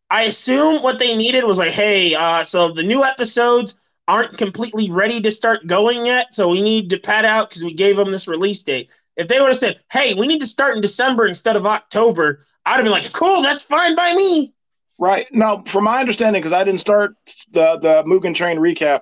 [0.09, 3.79] I assume what they needed was like, hey, uh, so the new episodes
[4.09, 7.75] aren't completely ready to start going yet, so we need to pad out because we
[7.75, 8.91] gave them this release date.
[9.15, 12.39] If they would have said, hey, we need to start in December instead of October,
[12.65, 14.55] I'd have been like, cool, that's fine by me.
[14.99, 15.27] Right.
[15.31, 17.13] now, from my understanding, because I didn't start
[17.51, 19.01] the the Mugen Train recap,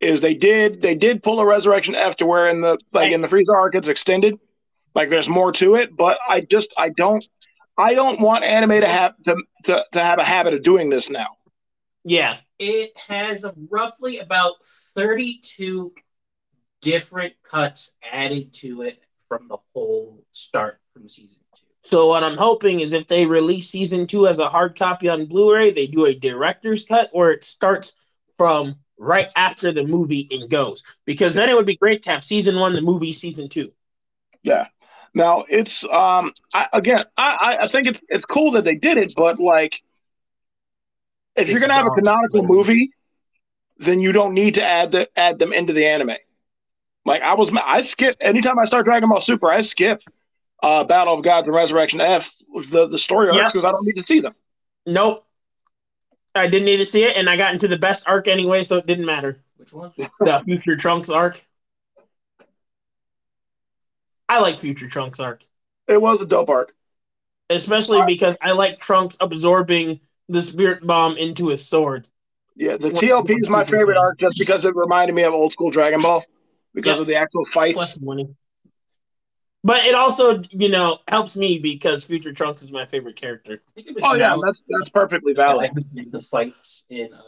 [0.00, 3.20] is they did they did pull a Resurrection F to where in the like in
[3.20, 4.38] the Frieza arc it's extended,
[4.94, 5.96] like there's more to it.
[5.96, 7.28] But I just I don't
[7.76, 9.36] I don't want anime to have to
[9.66, 11.28] to, to have a habit of doing this now.
[12.04, 14.54] Yeah, It has a roughly about
[14.94, 15.92] 32
[16.80, 21.66] different cuts added to it from the whole start from season two.
[21.82, 25.26] So what I'm hoping is if they release season two as a hard copy on
[25.26, 27.94] Blu-ray, they do a director's cut or it starts
[28.36, 30.82] from right after the movie and goes.
[31.06, 33.72] Because then it would be great to have season one, the movie, season two.
[34.42, 34.66] Yeah.
[35.14, 38.98] Now it's um I, again I I I think it's it's cool that they did
[38.98, 39.82] it, but like
[41.38, 42.90] if you're gonna have a canonical movie,
[43.78, 46.12] then you don't need to add the add them into the anime.
[47.04, 50.02] Like I was I skip anytime I start Dragon Ball Super, I skip
[50.62, 52.34] uh Battle of Gods and Resurrection F
[52.70, 53.48] the the story arcs Yeah.
[53.48, 54.34] because I don't need to see them.
[54.86, 55.24] Nope.
[56.34, 58.76] I didn't need to see it, and I got into the best arc anyway, so
[58.76, 59.40] it didn't matter.
[59.56, 59.92] Which one?
[59.96, 61.40] The Future Trunks arc.
[64.28, 65.42] I like Future Trunks arc,
[65.86, 66.74] It was a dope arc.
[67.50, 72.06] especially because I like Trunks absorbing the spirit bomb into his sword.
[72.56, 74.00] Yeah, the What- TLP is my favorite Saiyan.
[74.00, 76.22] arc just because it reminded me of old school Dragon Ball
[76.74, 77.00] because Yep.
[77.02, 77.98] of the actual fights.
[79.64, 83.60] But it also, you know, helps me because Future Trunks is my favorite character.
[83.76, 85.70] I think Oh yeah, now that's that's perfectly valid.
[85.92, 87.22] that the fights in uh,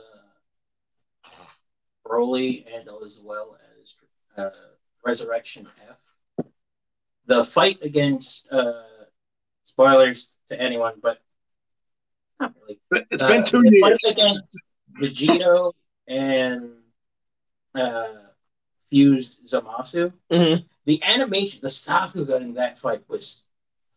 [2.07, 3.95] Broly and as well as
[4.37, 4.51] uh,
[5.05, 6.01] Resurrection F.
[7.27, 8.83] The fight against uh,
[9.65, 11.21] spoilers to anyone, but
[12.41, 12.80] not really.
[13.11, 13.82] It's Uh, been two years.
[13.82, 14.59] fight against
[15.01, 15.72] Vegito
[16.09, 16.72] and
[17.74, 18.18] uh,
[18.91, 20.12] fused Zamasu.
[20.30, 20.64] Mhm.
[20.86, 23.47] The animation, the Sakuga in that fight was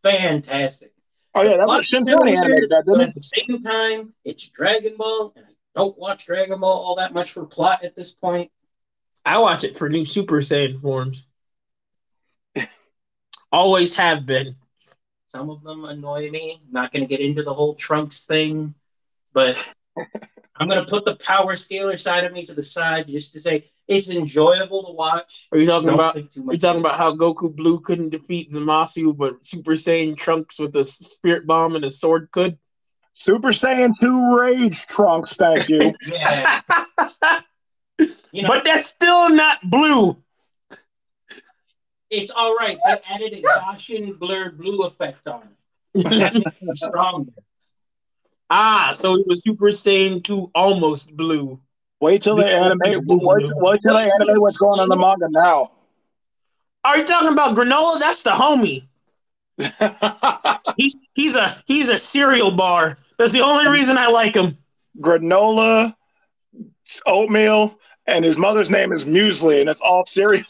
[0.03, 0.93] fantastic.
[1.33, 3.07] Oh yeah, that was Lots animated that, but didn't it?
[3.09, 7.13] at the same time, it's Dragon Ball, and I don't watch Dragon Ball all that
[7.13, 8.51] much for plot at this point.
[9.25, 11.27] I watch it for new Super Saiyan forms.
[13.51, 14.55] Always have been.
[15.33, 16.61] Some of them annoy me.
[16.71, 18.75] Not going to get into the whole Trunks thing,
[19.33, 19.57] but
[20.57, 23.39] I'm going to put the power scaler side of me to the side just to
[23.39, 25.47] say it's enjoyable to watch.
[25.51, 26.13] Are you talking Don't about?
[26.13, 30.59] think too Are talking about how Goku Blue couldn't defeat Zamasu, but Super Saiyan Trunks
[30.59, 32.59] with a spirit bomb and a sword could?
[33.17, 35.91] Super Saiyan 2 Rage Trunks, thank you.
[36.13, 36.61] Yeah,
[38.31, 40.22] you know, but that's still not blue.
[42.13, 42.77] It's all right.
[42.85, 46.03] They added a Gaussian blurred blue effect on it.
[46.19, 47.31] That makes it stronger.
[48.49, 51.59] ah, so it was Super Saiyan 2 almost blue.
[51.99, 52.97] Wait till they animate.
[53.07, 55.71] Wait, wait till they animate what's going on in the manga now.
[56.83, 57.99] Are you talking about Granola?
[57.99, 58.81] That's the homie.
[60.77, 62.97] He's he's a he's a cereal bar.
[63.19, 64.55] That's the only reason I like him.
[64.99, 65.95] Granola,
[67.05, 70.43] oatmeal, and his mother's name is Muesli, and it's all cereal.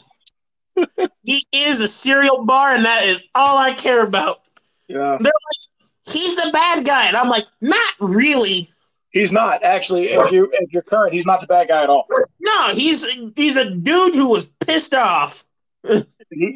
[1.24, 4.40] He is a cereal bar, and that is all I care about.
[4.88, 5.16] Yeah.
[5.20, 5.64] They're like,
[6.06, 8.70] He's the bad guy, and I'm like, not really.
[9.10, 10.06] He's not actually.
[10.06, 12.06] If you if you're current, he's not the bad guy at all.
[12.40, 13.06] No, he's
[13.36, 15.44] he's a dude who was pissed off.
[15.82, 16.04] He,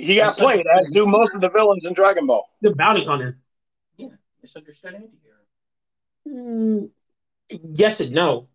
[0.00, 2.50] he got played as do most of the villains in Dragon Ball.
[2.60, 3.38] The bounty hunter.
[3.96, 4.08] Yeah,
[4.42, 5.36] misunderstood anti-hero.
[6.28, 6.90] Mm,
[7.74, 8.48] yes and no.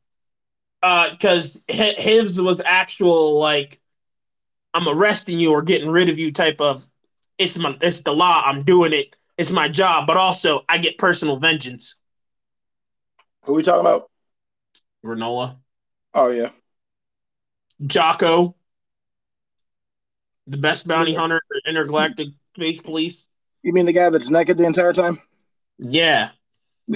[0.82, 3.80] Because his was actual like,
[4.74, 6.84] I'm arresting you or getting rid of you type of.
[7.38, 8.42] It's my it's the law.
[8.46, 9.16] I'm doing it.
[9.38, 11.96] It's my job, but also I get personal vengeance.
[13.46, 14.10] Who we talking about?
[15.06, 15.58] Granola,
[16.14, 16.52] Oh yeah.
[17.82, 18.54] Jaco,
[20.48, 23.28] the best bounty hunter intergalactic space police.
[23.64, 25.20] You mean the guy that's naked the entire time?
[25.80, 26.30] Yeah,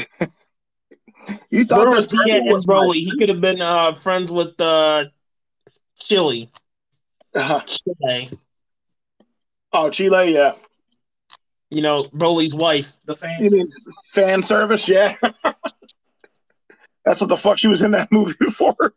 [1.49, 3.01] You thought Where was he at person was Broly?
[3.01, 5.05] He could have been uh, friends with uh,
[5.99, 6.49] Cheelai.
[7.35, 8.37] Cheelai.
[9.73, 10.53] oh, Cheelai, yeah.
[11.69, 12.93] You know, Broly's wife.
[13.05, 13.51] The fans.
[13.51, 13.69] mean
[14.15, 14.87] fan service?
[14.87, 15.15] Yeah.
[17.05, 18.93] That's what the fuck she was in that movie for.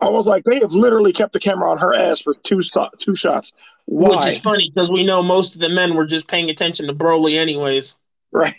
[0.00, 2.90] I was like, they have literally kept the camera on her ass for two so-
[3.00, 3.52] two shots.
[3.86, 4.10] Why?
[4.16, 6.94] Which is funny because we know most of the men were just paying attention to
[6.94, 7.98] Broly anyways.
[8.30, 8.54] Right.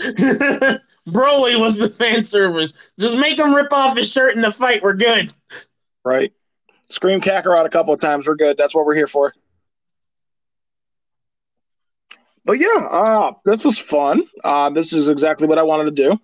[0.00, 2.92] Broly was the fan service.
[2.98, 4.82] Just make him rip off his shirt in the fight.
[4.82, 5.32] We're good.
[6.04, 6.32] Right.
[6.92, 8.26] Scream Kakarot a couple of times.
[8.26, 8.56] We're good.
[8.56, 9.32] That's what we're here for.
[12.44, 14.22] But yeah, uh, this was fun.
[14.42, 16.20] Uh, this is exactly what I wanted to do.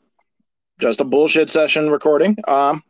[0.81, 2.37] Just a bullshit session recording.
[2.47, 2.83] Um,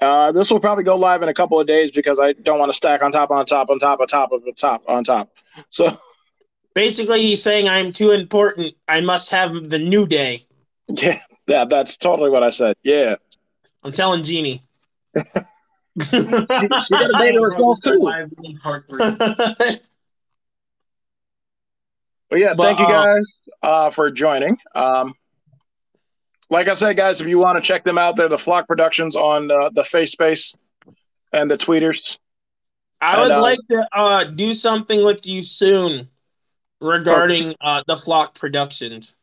[0.00, 2.68] uh, this will probably go live in a couple of days because I don't want
[2.68, 5.30] to stack on top, on top, on top, on top, on top, on top.
[5.70, 5.90] So
[6.74, 8.74] Basically, he's saying I'm too important.
[8.88, 10.40] I must have the new day.
[10.88, 12.76] yeah, that that's totally what I said.
[12.82, 13.14] Yeah.
[13.84, 14.24] I'm telling
[15.98, 16.46] Jeannie.
[16.60, 17.98] You got a day to herself too.
[18.00, 19.00] Live in part three.
[22.30, 23.24] But yeah, But, thank you uh, guys
[23.62, 24.50] uh, for joining.
[24.74, 25.14] Um,
[26.50, 29.14] like I said, guys, if you want to check them out, they're the Flock Productions
[29.14, 30.56] on uh, the Face Space
[31.32, 32.16] and the Tweeters.
[33.00, 36.08] I would And, uh, like to uh, do something with you soon
[36.80, 39.18] regarding uh, the Flock Productions.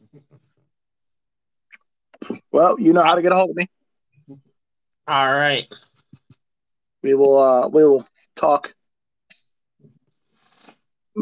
[2.52, 3.68] Well, you know how to get a hold of me.
[5.08, 5.68] All right.
[7.04, 8.74] We will uh, we will talk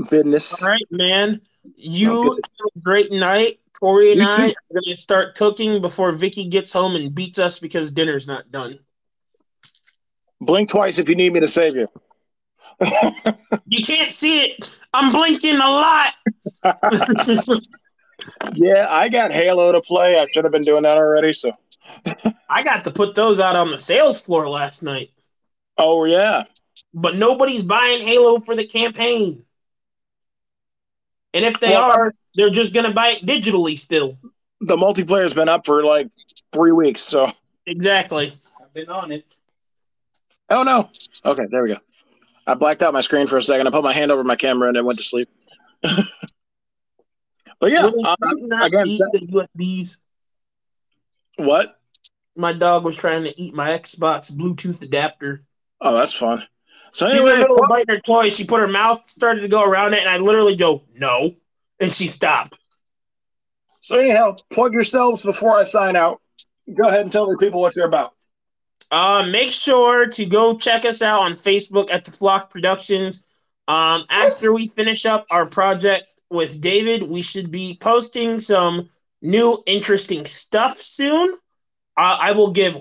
[0.09, 0.61] business.
[0.61, 1.41] All right, man.
[1.75, 3.57] You have a great night.
[3.79, 4.55] Corey and I too.
[4.71, 8.51] are going to start cooking before Vicky gets home and beats us because dinner's not
[8.51, 8.79] done.
[10.41, 11.87] Blink twice if you need me to save you.
[13.65, 14.77] You can't see it.
[14.93, 16.13] I'm blinking a lot.
[18.53, 20.19] yeah, I got Halo to play.
[20.19, 21.33] I should have been doing that already.
[21.33, 21.51] So,
[22.49, 25.11] I got to put those out on the sales floor last night,
[25.79, 26.43] oh yeah,
[26.93, 29.43] but nobody's buying Halo for the campaign.
[31.33, 34.17] And if they Well, are, they're just going to buy it digitally still.
[34.61, 36.09] the multiplayer's been up for like
[36.53, 37.01] three weeks.
[37.01, 37.31] So,
[37.67, 38.33] Exactly.
[38.61, 39.31] I've been on it.
[40.49, 40.89] oh no.
[41.25, 41.77] Okay, there we go.
[42.47, 43.67] I blacked out my screen for a second.
[43.67, 45.27] I put my hand over my camera and then went to sleep.
[45.83, 49.19] but yeah, Will uh, not again, eat the
[49.59, 49.97] USBs.
[51.37, 51.79] what?
[52.35, 55.43] My dog was trying to eat my Xbox Bluetooth adapter.
[55.81, 56.43] Oh, that's fun.
[56.91, 58.29] So She's in the middle of biting her toy.
[58.29, 61.35] She put her mouth, started to go around it, and I literally go, no.
[61.79, 62.59] And she stopped.
[63.81, 66.19] so anyhow, plug yourselves before I sign out.
[66.73, 68.13] Go ahead and tell the people what you're about.
[68.91, 73.23] Uh, make sure to go check us out on Facebook at the Flock Productions.
[73.67, 78.89] Um, after we finish up our project with David, we should be posting some
[79.21, 81.33] new interesting stuff soon.
[81.95, 82.77] Uh, I will give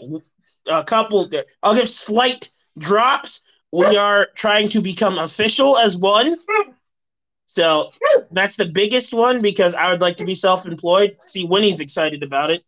[0.67, 1.31] a couple.
[1.63, 2.49] I'll give slight
[2.79, 3.43] drops.
[3.73, 6.39] We are trying to become official as one.
[7.47, 7.91] So
[8.31, 11.21] that's the biggest one because I would like to be self-employed.
[11.23, 12.63] See, Winnie's excited about it.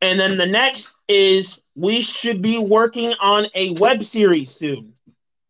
[0.00, 4.94] And then the next is we should be working on a web series soon.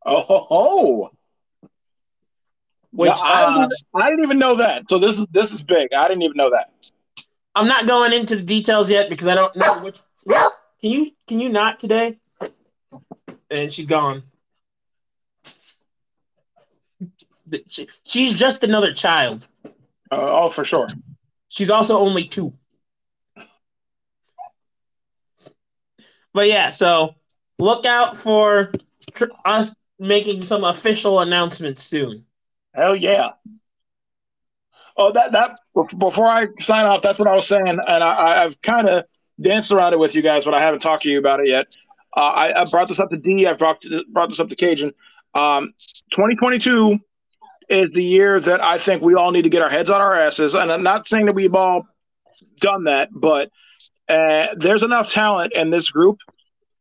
[0.06, 1.10] Oh, ho, ho.
[2.92, 4.88] Which Yeah, I, uh, didn't, I didn't even know that.
[4.88, 5.92] So this is this is big.
[5.92, 6.72] I didn't even know that.
[7.54, 9.98] I'm not going into the details yet because I don't know which.
[10.80, 12.18] Can you can you not today?
[13.50, 14.22] And she's gone.
[17.66, 19.46] She- she's just another child.
[19.64, 20.86] Uh, oh, for sure.
[21.48, 22.52] She's also only two.
[26.34, 27.14] But yeah, so
[27.58, 28.70] look out for
[29.14, 32.24] tr- us making some official announcements soon.
[32.74, 33.30] Hell yeah.
[34.96, 35.56] Oh, that that
[35.98, 39.04] before I sign off, that's what I was saying, and I, I- I've kind of
[39.40, 41.74] danced around it with you guys, but I haven't talked to you about it yet.
[42.18, 43.46] Uh, I, I brought this up to D.
[43.46, 44.92] I've brought brought this up to Cajun.
[45.34, 45.74] Um,
[46.14, 46.98] 2022
[47.70, 50.14] is the year that I think we all need to get our heads on our
[50.14, 51.86] asses, and I'm not saying that we've all
[52.60, 53.50] done that, but
[54.08, 56.18] Uh, there's enough talent in this group,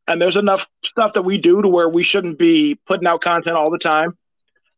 [0.08, 3.58] and there's enough stuff that we do to where we shouldn't be putting out content
[3.58, 4.18] all the time,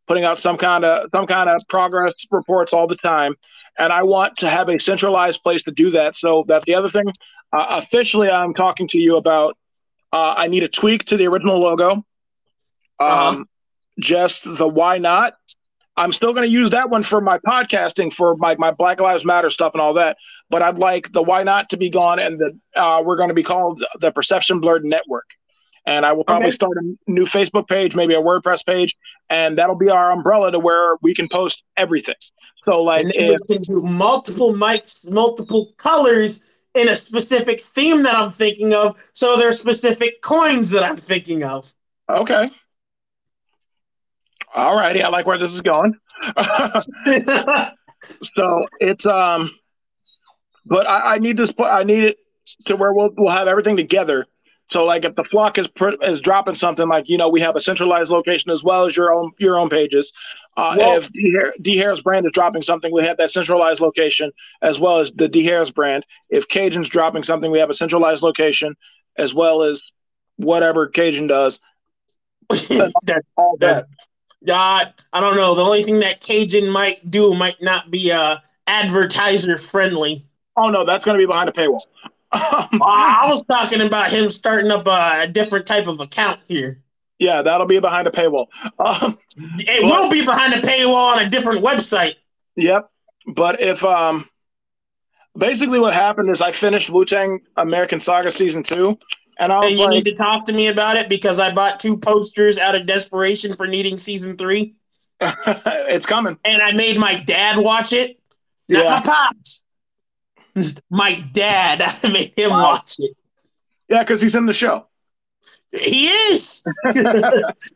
[0.08, 3.36] putting out some kind of some kind of progress reports all the time.
[3.78, 6.16] And I want to have a centralized place to do that.
[6.16, 7.06] So that's the other thing.
[7.54, 9.58] Uh, officially, I'm talking to you about.
[10.12, 11.90] Uh, I need a tweak to the original logo.
[11.92, 12.04] Um,
[13.00, 13.44] Uh-huh.
[14.00, 15.34] Just the why not.
[15.98, 19.26] I'm still going to use that one for my podcasting, for my, my Black Lives
[19.26, 20.16] Matter stuff and all that.
[20.50, 23.34] But I'd like the why not to be gone, and the uh, we're going to
[23.34, 25.26] be called the Perception Blurred Network.
[25.86, 26.56] And I will probably Okay.
[26.56, 28.96] start a new Facebook page, maybe a WordPress page,
[29.30, 32.16] and that'll be our umbrella to where we can post everything.
[32.64, 36.46] So, like, if we can do multiple mics, multiple colors
[36.80, 38.98] in a specific theme that I'm thinking of.
[39.14, 41.74] So there are specific coins that I'm thinking of.
[42.10, 42.50] okay,
[44.56, 45.96] all righty, I like where this is going.
[48.38, 49.50] so it's um
[50.66, 52.18] but I, I need this i need it
[52.66, 54.26] to where we'll, we'll have everything together
[54.72, 57.56] so like if the flock is pr- is dropping something like you know we have
[57.56, 60.12] a centralized location as well as your own your own pages
[60.58, 63.82] uh, Well- if D, Har- D harris brand is dropping something we have that centralized
[63.82, 67.74] location as well as the d harris brand if cajun's dropping something we have a
[67.74, 68.76] centralized location
[69.18, 69.82] as well as
[70.38, 71.60] whatever cajun does
[72.50, 73.86] that, all that
[74.46, 75.54] God, I don't know.
[75.54, 80.24] The only thing that Cajun might do might not be uh, advertiser friendly.
[80.56, 81.80] oh no that's going to be behind a paywall
[82.32, 86.82] I was talking about him starting up a, different type of account here.
[87.18, 88.46] yeah that'll be behind a paywall
[88.80, 92.16] um, It will be behind a paywall on a different website.
[92.56, 92.88] Yep.
[93.28, 94.30] But if um
[95.38, 98.98] basically what happened is I finished Wu Tang American Saga season two
[99.40, 101.54] and I And was you like need to talk to me about it because I
[101.54, 104.76] bought two posters out of desperation for needing season three,
[105.22, 106.38] it's coming.
[106.44, 108.20] and I made my dad watch it.
[108.68, 108.90] Not Yeah.
[108.92, 109.64] my pops.
[110.90, 111.82] my dad.
[112.12, 112.64] Made him Wow.
[112.64, 113.16] watch it.
[113.88, 114.86] Yeah, because he's in the show.
[115.72, 116.64] He is.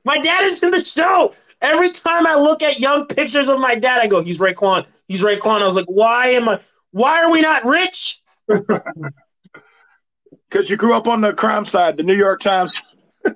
[0.03, 1.31] my dad is in the show.
[1.61, 4.85] Every time I look at young pictures of my dad, I go, "He's Raekwon.
[5.07, 6.59] He's Raekwon." I was like, "Why am I?
[6.91, 8.19] Why are we not rich?"
[10.49, 12.71] Because you grew up on the crime side, the New York Times.
[13.25, 13.33] oh,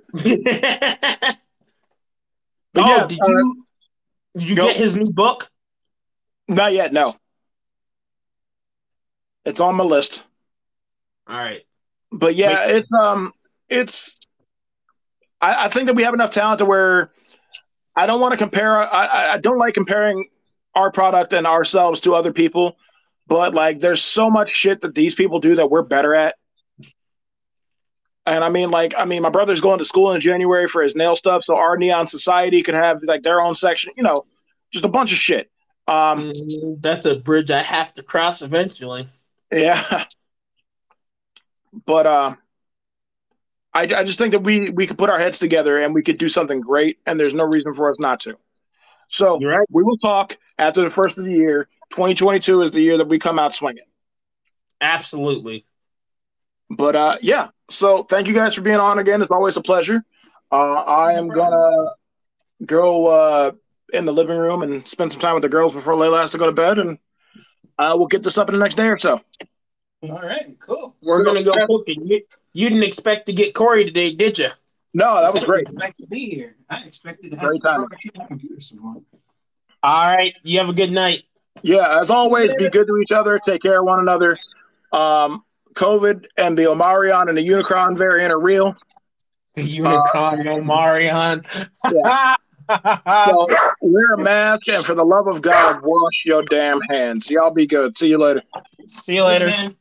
[2.76, 3.66] yeah, did uh, you?
[4.38, 4.68] Did you go.
[4.68, 5.50] get his new book?
[6.48, 7.06] Not yet, no.
[9.48, 10.26] It's on my list.
[11.26, 11.62] All right.
[12.12, 12.76] But yeah, Wait.
[12.76, 13.32] it's um
[13.70, 14.14] it's
[15.39, 17.12] I, I think that we have enough talent to where
[17.95, 20.28] I don't want to compare I, I- I don't like comparing
[20.76, 22.78] our product and ourselves to other people,
[23.26, 26.36] but like there's so much shit that these people do that we're better at.
[28.26, 30.98] And I mean, like, I mean, my brother's going to school in January for his
[30.98, 34.16] nail stuff, so our Neon Society could have like their own section, you know,
[34.74, 35.50] just a bunch of shit.
[35.88, 39.08] Um, Mm, That's a bridge I have to cross eventually.
[39.52, 39.82] Yeah.
[41.86, 42.36] But uh
[43.74, 46.18] I, I just think that we we could put our heads together and we could
[46.18, 48.38] do something great and there's no reason for us not to.
[49.12, 49.68] So right.
[49.70, 51.68] we will talk after the first of the year.
[51.91, 53.86] 2022 is the year that we come out swinging.
[54.82, 55.66] Absolutely.
[56.70, 57.50] But uh yeah.
[57.70, 59.22] So thank you guys for being on again.
[59.22, 60.04] It's always a pleasure.
[60.52, 61.91] Uh I am gonna
[62.66, 63.52] go uh
[63.93, 66.38] in the living room and spend some time with the girls before Layla has to
[66.38, 66.98] go to bed and
[67.78, 69.21] uh, we'll get this up in the next day or so.
[70.03, 70.95] All right, cool.
[71.01, 72.05] We're gonna go cooking.
[72.05, 72.21] You,
[72.53, 74.49] you didn't expect to get Corey today, did you?
[74.93, 75.67] No, that was great.
[75.69, 76.55] I expected to be here.
[76.69, 78.28] I expected to have Great to time.
[78.28, 78.57] computer.
[79.84, 80.34] All right.
[80.43, 81.23] You have a good night.
[81.63, 83.39] Yeah, as always, be good to each other.
[83.47, 84.38] Take care of one another.
[84.91, 88.75] Um, COVID and the Omarion and the Unicron variant are real.
[89.55, 91.69] The Unicron Omarion.
[92.70, 93.47] So
[93.82, 97.30] wear a mask and for the love of God, wash your damn hands.
[97.30, 97.97] Y'all be good.
[97.97, 98.43] See you later.
[98.88, 99.49] See you later.
[99.49, 99.76] Hey, man,